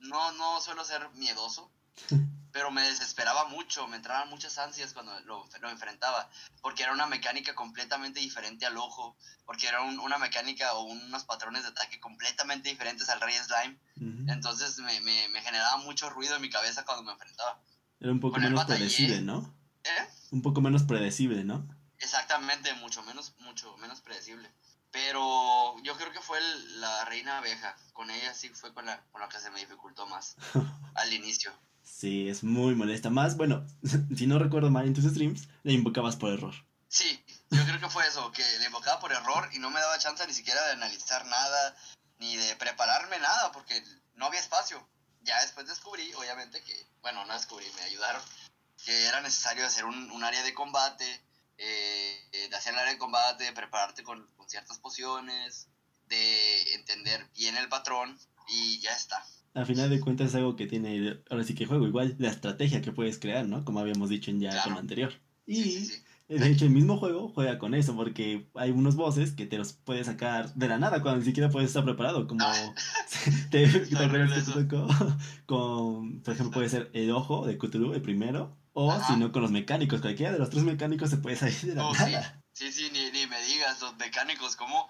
no, 0.00 0.32
no 0.32 0.60
suelo 0.60 0.84
ser 0.84 1.08
miedoso, 1.14 1.72
pero 2.52 2.70
me 2.70 2.82
desesperaba 2.82 3.46
mucho, 3.46 3.88
me 3.88 3.96
entraban 3.96 4.28
muchas 4.28 4.58
ansias 4.58 4.92
cuando 4.92 5.18
lo, 5.20 5.48
lo 5.62 5.70
enfrentaba, 5.70 6.28
porque 6.60 6.82
era 6.82 6.92
una 6.92 7.06
mecánica 7.06 7.54
completamente 7.54 8.20
diferente 8.20 8.66
al 8.66 8.76
ojo, 8.76 9.16
porque 9.46 9.66
era 9.66 9.80
una 9.80 10.18
mecánica 10.18 10.74
o 10.74 10.82
unos 10.82 11.24
patrones 11.24 11.62
de 11.62 11.70
ataque 11.70 11.98
completamente 12.00 12.68
diferentes 12.68 13.08
al 13.08 13.22
Rey 13.22 13.34
Slime, 13.34 13.78
entonces 14.30 14.78
me, 14.78 15.00
me, 15.00 15.26
me, 15.28 15.40
generaba 15.40 15.78
mucho 15.78 16.10
ruido 16.10 16.36
en 16.36 16.42
mi 16.42 16.50
cabeza 16.50 16.84
cuando 16.84 17.02
me 17.02 17.12
enfrentaba. 17.12 17.62
Era 17.98 18.12
un 18.12 18.20
poco 18.20 18.38
menos 18.38 18.66
predecible, 18.66 19.22
¿no? 19.22 19.56
¿Eh? 19.84 20.08
Un 20.32 20.42
poco 20.42 20.60
menos 20.60 20.82
predecible, 20.82 21.44
¿no? 21.44 21.66
Exactamente, 22.00 22.72
mucho 22.74 23.02
menos, 23.02 23.34
mucho 23.38 23.76
menos 23.78 24.00
predecible. 24.00 24.50
Pero 24.90 25.76
yo 25.82 25.96
creo 25.96 26.12
que 26.12 26.20
fue 26.20 26.38
la 26.76 27.04
reina 27.04 27.38
abeja. 27.38 27.76
Con 27.92 28.10
ella 28.10 28.32
sí 28.32 28.48
fue 28.50 28.72
con 28.72 28.86
la, 28.86 29.02
con 29.10 29.20
la 29.20 29.28
que 29.28 29.38
se 29.38 29.50
me 29.50 29.60
dificultó 29.60 30.06
más 30.06 30.36
al 30.94 31.12
inicio. 31.12 31.52
Sí, 31.82 32.28
es 32.28 32.44
muy 32.44 32.74
molesta. 32.74 33.10
Más, 33.10 33.36
bueno, 33.36 33.66
si 34.16 34.26
no 34.26 34.38
recuerdo 34.38 34.70
mal 34.70 34.86
en 34.86 34.94
tus 34.94 35.04
streams, 35.04 35.48
le 35.62 35.72
invocabas 35.72 36.16
por 36.16 36.32
error. 36.32 36.54
Sí, 36.88 37.22
yo 37.50 37.64
creo 37.64 37.80
que 37.80 37.90
fue 37.90 38.06
eso, 38.06 38.32
que 38.32 38.42
le 38.60 38.66
invocaba 38.66 38.98
por 38.98 39.12
error 39.12 39.48
y 39.52 39.58
no 39.58 39.70
me 39.70 39.80
daba 39.80 39.98
chance 39.98 40.26
ni 40.26 40.32
siquiera 40.32 40.64
de 40.66 40.72
analizar 40.72 41.26
nada, 41.26 41.76
ni 42.18 42.36
de 42.36 42.56
prepararme 42.56 43.18
nada, 43.18 43.52
porque 43.52 43.82
no 44.14 44.26
había 44.26 44.40
espacio. 44.40 44.86
Ya 45.22 45.40
después 45.42 45.66
descubrí, 45.66 46.12
obviamente, 46.14 46.62
que, 46.62 46.86
bueno, 47.02 47.26
no 47.26 47.34
descubrí, 47.34 47.66
me 47.76 47.82
ayudaron, 47.82 48.22
que 48.84 49.06
era 49.06 49.20
necesario 49.20 49.66
hacer 49.66 49.84
un, 49.84 50.10
un 50.10 50.24
área 50.24 50.42
de 50.42 50.54
combate, 50.54 51.22
eh, 51.58 52.48
de 52.48 52.56
hacer 52.56 52.72
el 52.72 52.78
área 52.78 52.92
de 52.92 52.98
combate, 52.98 53.44
de 53.44 53.52
prepararte 53.52 54.02
con, 54.02 54.26
con 54.36 54.48
ciertas 54.48 54.78
pociones, 54.78 55.68
de 56.08 56.74
entender 56.74 57.28
bien 57.34 57.56
el 57.56 57.68
patrón 57.68 58.18
y 58.48 58.80
ya 58.80 58.94
está 58.94 59.22
al 59.58 59.66
final 59.66 59.90
de 59.90 60.00
cuentas 60.00 60.28
es 60.28 60.34
algo 60.36 60.56
que 60.56 60.66
tiene, 60.66 61.20
ahora 61.30 61.44
sí 61.44 61.54
que 61.54 61.66
juego, 61.66 61.86
igual 61.86 62.14
la 62.18 62.28
estrategia 62.28 62.80
que 62.80 62.92
puedes 62.92 63.18
crear, 63.18 63.46
¿no? 63.46 63.64
Como 63.64 63.80
habíamos 63.80 64.08
dicho 64.08 64.30
en 64.30 64.40
ya 64.40 64.62
con 64.62 64.74
lo 64.74 64.78
anterior. 64.78 65.12
Y 65.46 65.88
de 66.28 66.50
hecho 66.50 66.66
el 66.66 66.70
mismo 66.70 66.98
juego 66.98 67.32
juega 67.34 67.58
con 67.58 67.74
eso, 67.74 67.96
porque 67.96 68.48
hay 68.54 68.70
unos 68.70 68.96
bosses 68.96 69.32
que 69.32 69.46
te 69.46 69.58
los 69.58 69.72
puedes 69.72 70.06
sacar 70.06 70.54
de 70.54 70.68
la 70.68 70.78
nada 70.78 71.02
cuando 71.02 71.20
ni 71.20 71.24
siquiera 71.24 71.50
puedes 71.50 71.70
estar 71.70 71.84
preparado, 71.84 72.28
como 72.28 72.44
ah. 72.44 72.74
te, 73.50 73.66
tocó 74.52 74.86
con, 75.46 76.20
por 76.20 76.34
ejemplo, 76.34 76.52
puede 76.52 76.68
ser 76.68 76.90
el 76.92 77.10
ojo 77.10 77.46
de 77.46 77.58
Cthulhu, 77.58 77.94
el 77.94 78.02
primero, 78.02 78.56
o 78.72 79.00
si 79.06 79.16
no 79.16 79.32
con 79.32 79.42
los 79.42 79.50
mecánicos, 79.50 80.00
cualquiera 80.00 80.32
de 80.32 80.38
los 80.38 80.50
tres 80.50 80.62
mecánicos 80.62 81.10
se 81.10 81.16
puede 81.16 81.36
salir 81.36 81.60
de 81.60 81.74
la 81.74 81.86
oh, 81.86 81.94
nada. 81.94 82.42
Sí, 82.52 82.72
sí, 82.72 82.90
ni, 82.92 83.10
ni 83.10 83.26
me 83.26 83.40
digas, 83.42 83.80
los 83.80 83.96
mecánicos, 83.96 84.56
como 84.56 84.88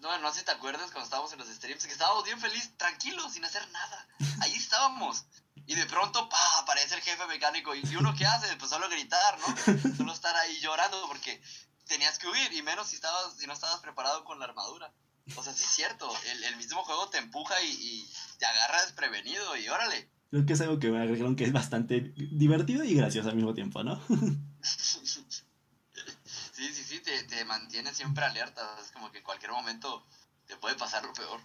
no, 0.00 0.18
no 0.18 0.32
sé 0.32 0.40
si 0.40 0.44
te 0.44 0.52
acuerdas 0.52 0.90
cuando 0.90 1.04
estábamos 1.04 1.32
en 1.32 1.38
los 1.38 1.48
streams, 1.48 1.86
que 1.86 1.92
estábamos 1.92 2.24
bien 2.24 2.40
felices, 2.40 2.76
tranquilos, 2.76 3.32
sin 3.32 3.44
hacer 3.44 3.66
nada. 3.70 4.08
Ahí 4.40 4.54
estábamos. 4.56 5.24
Y 5.66 5.74
de 5.74 5.86
pronto, 5.86 6.28
pa, 6.28 6.58
aparece 6.58 6.94
el 6.94 7.00
jefe 7.00 7.26
mecánico. 7.26 7.74
¿Y 7.74 7.96
uno 7.96 8.14
qué 8.16 8.26
hace? 8.26 8.54
Pues 8.56 8.70
solo 8.70 8.88
gritar, 8.88 9.38
¿no? 9.40 9.96
Solo 9.96 10.12
estar 10.12 10.36
ahí 10.36 10.58
llorando 10.60 11.06
porque 11.08 11.42
tenías 11.86 12.18
que 12.18 12.28
huir, 12.28 12.52
y 12.52 12.62
menos 12.62 12.88
si, 12.88 12.96
estabas, 12.96 13.36
si 13.36 13.46
no 13.46 13.52
estabas 13.52 13.80
preparado 13.80 14.24
con 14.24 14.38
la 14.38 14.44
armadura. 14.44 14.92
O 15.34 15.42
sea, 15.42 15.52
sí 15.52 15.64
es 15.64 15.70
cierto, 15.70 16.12
el, 16.44 16.56
mismo 16.56 16.84
juego 16.84 17.08
te 17.08 17.18
empuja 17.18 17.60
y, 17.62 18.08
te 18.38 18.46
agarra 18.46 18.82
desprevenido 18.82 19.56
y 19.56 19.68
órale. 19.68 20.08
Creo 20.30 20.44
que 20.44 20.52
es 20.54 20.60
algo 20.60 20.78
que 20.78 20.90
me 20.90 21.00
agregaron 21.00 21.36
que 21.36 21.44
es 21.44 21.52
bastante 21.52 22.00
divertido 22.16 22.84
y 22.84 22.94
gracioso 22.94 23.28
al 23.28 23.36
mismo 23.36 23.54
tiempo, 23.54 23.82
¿no? 23.82 24.00
Sí, 26.56 26.72
sí, 26.72 26.84
sí, 26.84 27.00
te, 27.00 27.22
te 27.24 27.44
mantiene 27.44 27.92
siempre 27.92 28.24
alerta. 28.24 28.78
Es 28.80 28.90
como 28.90 29.12
que 29.12 29.18
en 29.18 29.24
cualquier 29.24 29.50
momento 29.52 30.06
te 30.46 30.56
puede 30.56 30.74
pasar 30.74 31.04
lo 31.04 31.12
peor. 31.12 31.40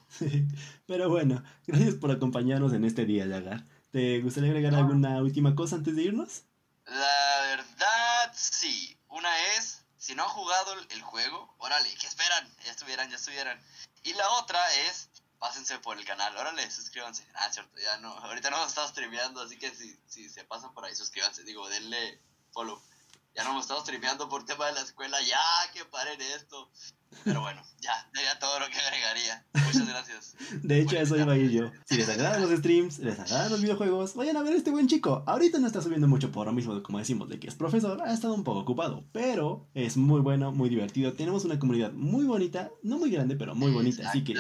pero 0.88 1.10
bueno, 1.10 1.44
gracias 1.68 1.96
por 1.96 2.12
acompañarnos 2.12 2.72
en 2.74 2.86
este 2.86 3.06
día, 3.06 3.26
Yagar. 3.26 3.66
¿Te 3.92 4.22
gustaría 4.22 4.52
agregar 4.52 4.74
alguna 4.74 5.22
última 5.22 5.54
cosa 5.54 5.76
antes 5.76 5.98
de 5.98 6.04
irnos? 6.04 6.44
La 6.86 7.42
verdad, 7.42 8.34
sí. 8.34 8.98
Una 9.10 9.30
es, 9.58 9.84
si 9.98 10.16
no 10.16 10.24
han 10.24 10.30
jugado 10.30 10.74
el 10.90 11.02
juego, 11.02 11.54
órale, 11.58 11.90
¿qué 12.00 12.08
esperan? 12.08 12.48
Ya 12.64 12.72
estuvieran, 12.72 13.10
ya 13.10 13.18
estuvieran. 13.18 13.60
Y 14.04 14.14
la 14.14 14.30
otra 14.40 14.60
es, 14.88 15.10
pásense 15.42 15.80
por 15.80 15.98
el 15.98 16.06
canal, 16.06 16.38
órale, 16.38 16.70
suscríbanse. 16.70 17.26
Ah, 17.34 17.52
cierto, 17.52 17.76
ya 17.80 17.98
no, 17.98 18.10
ahorita 18.10 18.52
no 18.52 18.64
estamos 18.64 18.92
streameando, 18.92 19.42
así 19.42 19.58
que 19.58 19.74
si, 19.76 20.00
si 20.06 20.30
se 20.30 20.44
pasan 20.44 20.72
por 20.76 20.86
ahí, 20.86 20.96
suscríbanse. 20.96 21.44
Digo, 21.44 21.68
denle 21.68 22.22
follow 22.52 22.80
ya 23.36 23.44
no 23.44 23.52
hemos 23.52 23.64
estado 23.64 23.82
streameando 23.82 24.28
por 24.30 24.46
tema 24.46 24.68
de 24.68 24.74
la 24.74 24.82
escuela, 24.82 25.18
ya 25.22 25.40
que 25.74 25.86
paren 25.86 26.20
esto. 26.22 26.70
Pero 27.24 27.42
bueno, 27.42 27.62
ya, 27.82 28.10
ya 28.14 28.40
todo 28.40 28.60
lo 28.60 28.68
que 28.68 28.78
agregaría. 28.78 29.46
Muchas 29.66 29.88
gracias. 29.88 30.36
De 30.64 30.82
hecho, 30.82 30.98
eso 30.98 31.18
iba 31.18 31.34
a 31.34 31.38
ir 31.38 31.52
yo. 31.52 31.72
Si 31.86 31.96
les 31.98 32.10
agradan 32.10 32.42
los 32.42 32.52
streams, 32.60 33.00
les 33.00 33.20
agradan 33.20 33.52
los 33.52 33.62
videojuegos, 33.62 34.16
vayan 34.16 34.38
a 34.38 34.42
ver 34.42 34.54
a 34.54 34.58
este 34.58 34.72
buen 34.72 34.88
chico. 34.88 35.24
Ahorita 35.28 35.60
no 35.60 35.68
está 35.68 35.82
subiendo 35.82 36.08
mucho 36.08 36.32
por 36.32 36.48
lo 36.48 36.54
mismo, 36.54 36.82
como 36.82 37.00
decimos, 37.00 37.30
de 37.30 37.40
que 37.40 37.48
es 37.48 37.56
profesor, 37.56 38.02
ha 38.02 38.14
estado 38.14 38.34
un 38.34 38.44
poco 38.44 38.60
ocupado. 38.60 39.04
Pero 39.12 39.70
es 39.74 39.98
muy 39.98 40.22
bueno, 40.22 40.52
muy 40.52 40.70
divertido. 40.70 41.14
Tenemos 41.14 41.46
una 41.46 41.60
comunidad 41.60 41.92
muy 41.92 42.26
bonita, 42.26 42.72
no 42.82 42.98
muy 42.98 43.12
grande, 43.12 43.36
pero 43.36 43.56
muy 43.56 43.72
bonita. 43.72 44.10
Así 44.10 44.24
que 44.24 44.36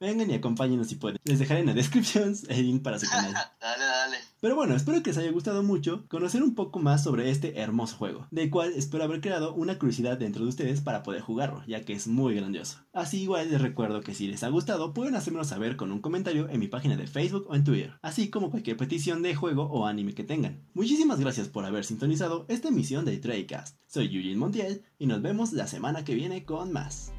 vengan 0.00 0.30
y 0.30 0.34
acompáñenos 0.34 0.88
si 0.88 0.96
pueden. 0.96 1.18
Les 1.24 1.38
dejaré 1.38 1.60
en 1.60 1.66
la 1.66 1.74
descripción 1.74 2.34
el 2.48 2.66
link 2.66 2.82
para 2.82 2.98
su 2.98 3.08
canal. 3.08 3.32
dale, 3.60 3.84
dale. 3.84 4.18
Pero 4.46 4.54
bueno, 4.54 4.76
espero 4.76 5.02
que 5.02 5.10
les 5.10 5.18
haya 5.18 5.32
gustado 5.32 5.64
mucho 5.64 6.06
conocer 6.06 6.40
un 6.40 6.54
poco 6.54 6.78
más 6.78 7.02
sobre 7.02 7.30
este 7.30 7.58
hermoso 7.58 7.96
juego, 7.96 8.28
del 8.30 8.48
cual 8.48 8.72
espero 8.76 9.02
haber 9.02 9.20
creado 9.20 9.52
una 9.52 9.76
curiosidad 9.76 10.18
dentro 10.18 10.44
de 10.44 10.50
ustedes 10.50 10.80
para 10.80 11.02
poder 11.02 11.20
jugarlo, 11.20 11.64
ya 11.66 11.80
que 11.80 11.94
es 11.94 12.06
muy 12.06 12.36
grandioso. 12.36 12.78
Así 12.92 13.22
igual 13.22 13.50
les 13.50 13.60
recuerdo 13.60 14.02
que 14.02 14.14
si 14.14 14.28
les 14.28 14.44
ha 14.44 14.48
gustado 14.48 14.94
pueden 14.94 15.16
hacérmelo 15.16 15.42
saber 15.42 15.74
con 15.74 15.90
un 15.90 15.98
comentario 15.98 16.48
en 16.48 16.60
mi 16.60 16.68
página 16.68 16.96
de 16.96 17.08
Facebook 17.08 17.46
o 17.48 17.56
en 17.56 17.64
Twitter, 17.64 17.94
así 18.02 18.30
como 18.30 18.52
cualquier 18.52 18.76
petición 18.76 19.20
de 19.22 19.34
juego 19.34 19.64
o 19.64 19.84
anime 19.84 20.14
que 20.14 20.22
tengan. 20.22 20.62
Muchísimas 20.74 21.18
gracias 21.18 21.48
por 21.48 21.64
haber 21.64 21.84
sintonizado 21.84 22.46
esta 22.48 22.68
emisión 22.68 23.04
de 23.04 23.18
Treycast. 23.18 23.80
Soy 23.88 24.14
Eugene 24.14 24.36
Montiel 24.36 24.84
y 24.96 25.06
nos 25.06 25.22
vemos 25.22 25.54
la 25.54 25.66
semana 25.66 26.04
que 26.04 26.14
viene 26.14 26.44
con 26.44 26.72
más. 26.72 27.15